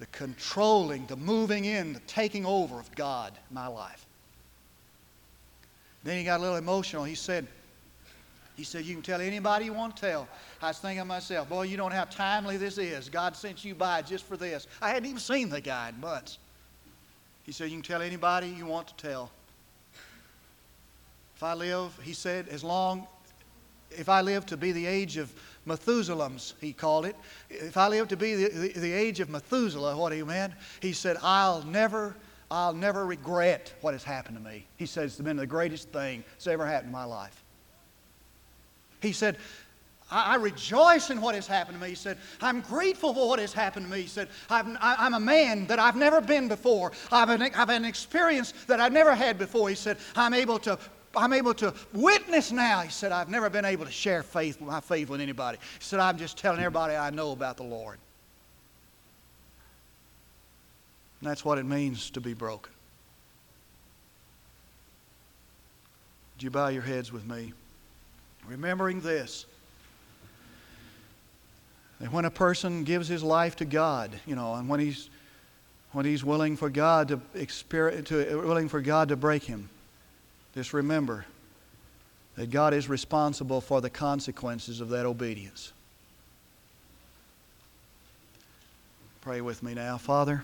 the 0.00 0.06
controlling, 0.06 1.06
the 1.06 1.16
moving 1.16 1.66
in, 1.66 1.92
the 1.92 2.00
taking 2.00 2.46
over 2.46 2.80
of 2.80 2.92
God 2.96 3.32
in 3.50 3.54
my 3.54 3.66
life. 3.66 4.06
Then 6.02 6.16
he 6.16 6.24
got 6.24 6.40
a 6.40 6.42
little 6.42 6.56
emotional. 6.56 7.04
He 7.04 7.14
said, 7.14 7.46
he 8.56 8.64
said, 8.64 8.86
You 8.86 8.94
can 8.94 9.02
tell 9.02 9.20
anybody 9.20 9.66
you 9.66 9.74
want 9.74 9.96
to 9.96 10.02
tell. 10.02 10.26
I 10.62 10.68
was 10.68 10.78
thinking 10.78 11.02
to 11.02 11.04
myself, 11.04 11.50
Boy, 11.50 11.64
you 11.64 11.76
don't 11.76 11.90
know 11.90 11.96
how 11.96 12.04
timely 12.04 12.56
this 12.56 12.78
is. 12.78 13.10
God 13.10 13.36
sent 13.36 13.62
you 13.62 13.74
by 13.74 14.00
just 14.00 14.24
for 14.24 14.38
this. 14.38 14.66
I 14.80 14.88
hadn't 14.88 15.06
even 15.06 15.20
seen 15.20 15.50
the 15.50 15.60
guy 15.60 15.90
in 15.90 16.00
months. 16.00 16.38
He 17.42 17.52
said, 17.52 17.70
You 17.70 17.76
can 17.76 17.82
tell 17.82 18.00
anybody 18.00 18.48
you 18.48 18.64
want 18.64 18.88
to 18.88 18.96
tell. 18.96 19.30
If 21.36 21.42
I 21.42 21.52
live, 21.52 21.98
he 22.02 22.14
said, 22.14 22.48
as 22.48 22.64
long, 22.64 23.06
if 23.90 24.08
I 24.08 24.20
live 24.22 24.46
to 24.46 24.56
be 24.56 24.72
the 24.72 24.86
age 24.86 25.16
of 25.18 25.32
Methuselah's, 25.70 26.54
he 26.60 26.72
called 26.72 27.06
it. 27.06 27.16
If 27.48 27.76
I 27.76 27.88
live 27.88 28.08
to 28.08 28.16
be 28.16 28.34
the, 28.34 28.48
the, 28.48 28.80
the 28.80 28.92
age 28.92 29.20
of 29.20 29.30
Methuselah, 29.30 29.96
what 29.96 30.12
he 30.12 30.22
meant, 30.22 30.52
he 30.80 30.92
said, 30.92 31.16
I'll 31.22 31.62
never, 31.62 32.16
I'll 32.50 32.74
never 32.74 33.06
regret 33.06 33.72
what 33.80 33.94
has 33.94 34.04
happened 34.04 34.36
to 34.36 34.42
me. 34.42 34.66
He 34.76 34.86
said, 34.86 35.04
it's 35.04 35.16
been 35.16 35.36
the 35.36 35.46
greatest 35.46 35.88
thing 35.90 36.24
that's 36.32 36.46
ever 36.46 36.66
happened 36.66 36.88
in 36.88 36.92
my 36.92 37.04
life. 37.04 37.42
He 39.00 39.12
said, 39.12 39.38
I, 40.10 40.32
I 40.32 40.34
rejoice 40.34 41.10
in 41.10 41.20
what 41.20 41.34
has 41.34 41.46
happened 41.46 41.78
to 41.78 41.82
me. 41.82 41.90
He 41.90 41.94
said, 41.94 42.18
I'm 42.40 42.60
grateful 42.60 43.14
for 43.14 43.28
what 43.28 43.38
has 43.38 43.52
happened 43.52 43.86
to 43.86 43.92
me. 43.92 44.02
He 44.02 44.08
said, 44.08 44.28
I'm, 44.50 44.76
I, 44.80 45.06
am 45.06 45.14
a 45.14 45.20
man 45.20 45.66
that 45.68 45.78
I've 45.78 45.96
never 45.96 46.20
been 46.20 46.48
before. 46.48 46.92
I've 47.12 47.28
an, 47.28 47.42
I've 47.42 47.70
an 47.70 47.84
experience 47.84 48.52
that 48.66 48.80
I've 48.80 48.92
never 48.92 49.14
had 49.14 49.38
before. 49.38 49.68
He 49.68 49.74
said, 49.74 49.98
I'm 50.16 50.34
able 50.34 50.58
to 50.60 50.78
I'm 51.16 51.32
able 51.32 51.54
to 51.54 51.74
witness 51.92 52.52
now. 52.52 52.80
He 52.82 52.90
said, 52.90 53.10
I've 53.10 53.28
never 53.28 53.50
been 53.50 53.64
able 53.64 53.84
to 53.84 53.90
share 53.90 54.22
faith, 54.22 54.60
my 54.60 54.80
faith 54.80 55.08
with 55.08 55.20
anybody. 55.20 55.58
He 55.78 55.84
said, 55.84 55.98
I'm 55.98 56.16
just 56.16 56.38
telling 56.38 56.60
everybody 56.60 56.94
I 56.94 57.10
know 57.10 57.32
about 57.32 57.56
the 57.56 57.64
Lord. 57.64 57.98
And 61.20 61.28
that's 61.28 61.44
what 61.44 61.58
it 61.58 61.64
means 61.64 62.10
to 62.10 62.20
be 62.20 62.32
broken. 62.32 62.72
Would 66.36 66.44
you 66.44 66.50
bow 66.50 66.68
your 66.68 66.82
heads 66.82 67.12
with 67.12 67.26
me? 67.26 67.52
Remembering 68.48 69.00
this 69.00 69.46
that 72.00 72.10
when 72.10 72.24
a 72.24 72.30
person 72.30 72.84
gives 72.84 73.08
his 73.08 73.22
life 73.22 73.56
to 73.56 73.66
God, 73.66 74.18
you 74.26 74.34
know, 74.34 74.54
and 74.54 74.68
when 74.68 74.80
he's 74.80 75.10
when 75.92 76.06
he's 76.06 76.24
willing 76.24 76.56
for 76.56 76.70
God 76.70 77.08
to, 77.08 77.20
experience, 77.34 78.08
to 78.08 78.40
willing 78.40 78.68
for 78.68 78.80
God 78.80 79.08
to 79.08 79.16
break 79.16 79.42
him, 79.42 79.68
just 80.54 80.72
remember 80.72 81.26
that 82.36 82.50
God 82.50 82.74
is 82.74 82.88
responsible 82.88 83.60
for 83.60 83.80
the 83.80 83.90
consequences 83.90 84.80
of 84.80 84.88
that 84.90 85.06
obedience. 85.06 85.72
Pray 89.20 89.40
with 89.40 89.62
me 89.62 89.74
now, 89.74 89.98
Father. 89.98 90.42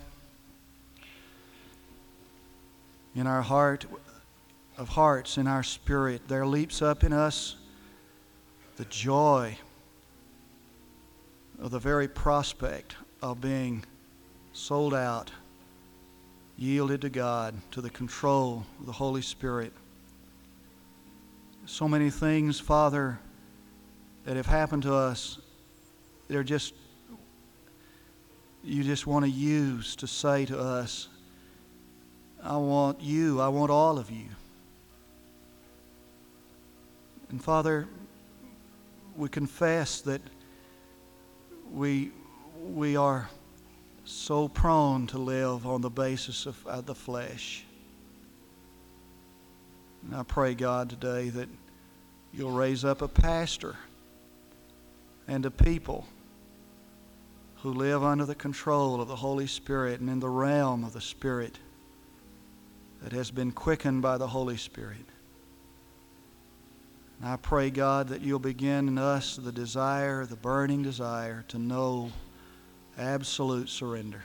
In 3.15 3.27
our 3.27 3.43
heart 3.43 3.87
of 4.77 4.91
hearts, 4.91 5.39
in 5.39 5.47
our 5.47 5.63
spirit, 5.63 6.29
there 6.29 6.47
leaps 6.47 6.83
up 6.83 7.03
in 7.03 7.13
us 7.13 7.57
the 8.77 8.85
joy 8.85 9.57
of 11.59 11.71
the 11.71 11.79
very 11.79 12.07
prospect 12.07 12.97
of 13.23 13.41
being 13.41 13.83
sold 14.53 14.93
out, 14.93 15.31
yielded 16.59 17.01
to 17.01 17.09
God, 17.09 17.55
to 17.71 17.81
the 17.81 17.89
control 17.89 18.67
of 18.81 18.87
the 18.87 18.93
Holy 18.93 19.23
Spirit. 19.23 19.73
So 21.69 21.89
many 21.89 22.11
things, 22.11 22.61
Father, 22.61 23.19
that 24.25 24.37
have 24.37 24.47
happened 24.47 24.85
to 24.85 24.95
us, 24.95 25.41
they're 26.29 26.45
just, 26.45 26.75
you 28.63 28.85
just 28.85 29.05
want 29.05 29.25
to 29.25 29.31
use 29.31 29.97
to 29.97 30.07
say 30.07 30.47
to 30.47 30.57
us, 30.57 31.09
I 32.41 32.57
want 32.57 33.01
you, 33.01 33.41
I 33.41 33.49
want 33.49 33.73
all 33.73 33.99
of 33.99 34.13
you. 34.13 34.29
And 37.31 37.43
Father, 37.43 37.89
we 39.17 39.29
confess 39.29 40.01
that 40.03 40.21
we, 41.73 42.13
we 42.63 42.97
are 42.97 43.29
so 44.05 44.47
prone 44.47 45.09
to 45.09 45.19
live 45.19 45.67
on 45.67 45.81
the 45.81 45.91
basis 45.91 46.47
of, 46.47 46.65
of 46.65 46.87
the 46.87 46.95
flesh. 46.95 47.66
And 50.07 50.15
I 50.15 50.23
pray, 50.23 50.55
God, 50.55 50.89
today 50.89 51.31
that 51.31 51.49
you'll 52.33 52.53
raise 52.53 52.85
up 52.85 53.03
a 53.03 53.09
pastor 53.09 53.75
and 55.27 55.45
a 55.45 55.51
people 55.51 56.07
who 57.57 57.73
live 57.73 58.05
under 58.05 58.25
the 58.25 58.35
control 58.37 59.01
of 59.01 59.09
the 59.09 59.17
Holy 59.17 59.49
Spirit 59.49 59.99
and 60.01 60.09
in 60.09 60.21
the 60.21 60.29
realm 60.29 60.85
of 60.85 60.93
the 60.93 61.01
Spirit 61.01 61.59
that 63.03 63.13
has 63.13 63.33
been 63.33 63.51
quickened 63.51 64.01
by 64.01 64.17
the 64.17 64.29
Holy 64.29 64.57
Spirit. 64.57 65.05
And 67.21 67.29
I 67.29 67.37
pray, 67.37 67.71
God, 67.71 68.09
that 68.09 68.21
you'll 68.21 68.39
begin 68.39 68.87
in 68.87 68.99
us 68.99 69.37
the 69.37 69.51
desire, 69.51 70.25
the 70.25 70.37
burning 70.37 70.83
desire 70.83 71.45
to 71.49 71.59
know 71.59 72.13
absolute 72.97 73.69
surrender 73.69 74.23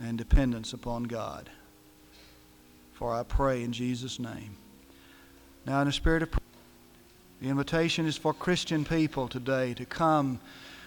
and 0.00 0.16
dependence 0.16 0.72
upon 0.72 1.04
God. 1.04 1.50
For 3.02 3.12
I 3.12 3.24
pray 3.24 3.64
in 3.64 3.72
Jesus' 3.72 4.20
name. 4.20 4.56
Now, 5.66 5.80
in 5.80 5.88
the 5.88 5.92
spirit 5.92 6.22
of 6.22 6.30
prayer, 6.30 6.46
the 7.40 7.48
invitation 7.48 8.06
is 8.06 8.16
for 8.16 8.32
Christian 8.32 8.84
people 8.84 9.26
today 9.26 9.74
to 9.74 9.84
come. 9.84 10.38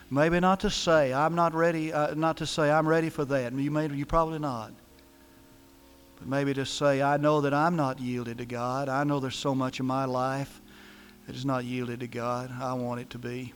Maybe 0.10 0.40
not 0.40 0.62
to 0.62 0.70
say, 0.70 1.14
I'm 1.14 1.36
not 1.36 1.54
ready, 1.54 1.92
uh, 1.92 2.14
not 2.14 2.38
to 2.38 2.46
say, 2.46 2.72
I'm 2.72 2.88
ready 2.88 3.10
for 3.10 3.26
that. 3.26 3.52
You, 3.52 3.70
may, 3.70 3.90
you 3.90 4.06
probably 4.06 4.40
not. 4.40 4.72
But 6.18 6.30
maybe 6.30 6.54
to 6.54 6.66
say, 6.66 7.02
I 7.02 7.18
know 7.18 7.42
that 7.42 7.54
I'm 7.54 7.76
not 7.76 8.00
yielded 8.00 8.38
to 8.38 8.46
God. 8.46 8.88
I 8.88 9.04
know 9.04 9.20
there's 9.20 9.36
so 9.36 9.54
much 9.54 9.82
in 9.82 9.86
my 9.86 10.06
life 10.06 10.62
that 11.28 11.36
is 11.36 11.44
not 11.44 11.66
yielded 11.66 12.00
to 12.00 12.08
God. 12.08 12.50
I 12.62 12.76
want 12.76 13.02
it 13.02 13.10
to 13.10 13.18
be. 13.18 13.52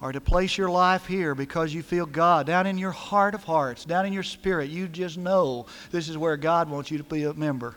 Or 0.00 0.12
to 0.12 0.20
place 0.20 0.56
your 0.56 0.70
life 0.70 1.06
here 1.06 1.34
because 1.34 1.74
you 1.74 1.82
feel 1.82 2.06
God 2.06 2.46
down 2.46 2.66
in 2.66 2.78
your 2.78 2.92
heart 2.92 3.34
of 3.34 3.42
hearts, 3.42 3.84
down 3.84 4.06
in 4.06 4.12
your 4.12 4.22
spirit. 4.22 4.70
You 4.70 4.86
just 4.86 5.18
know 5.18 5.66
this 5.90 6.08
is 6.08 6.16
where 6.16 6.36
God 6.36 6.70
wants 6.70 6.90
you 6.90 6.98
to 6.98 7.04
be 7.04 7.24
a 7.24 7.34
member. 7.34 7.74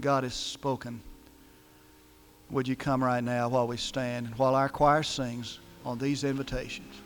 God 0.00 0.24
has 0.24 0.34
spoken. 0.34 1.00
Would 2.50 2.66
you 2.66 2.74
come 2.74 3.02
right 3.02 3.22
now 3.22 3.48
while 3.48 3.68
we 3.68 3.76
stand 3.76 4.26
and 4.26 4.34
while 4.36 4.56
our 4.56 4.68
choir 4.68 5.04
sings 5.04 5.60
on 5.84 5.98
these 5.98 6.24
invitations? 6.24 7.03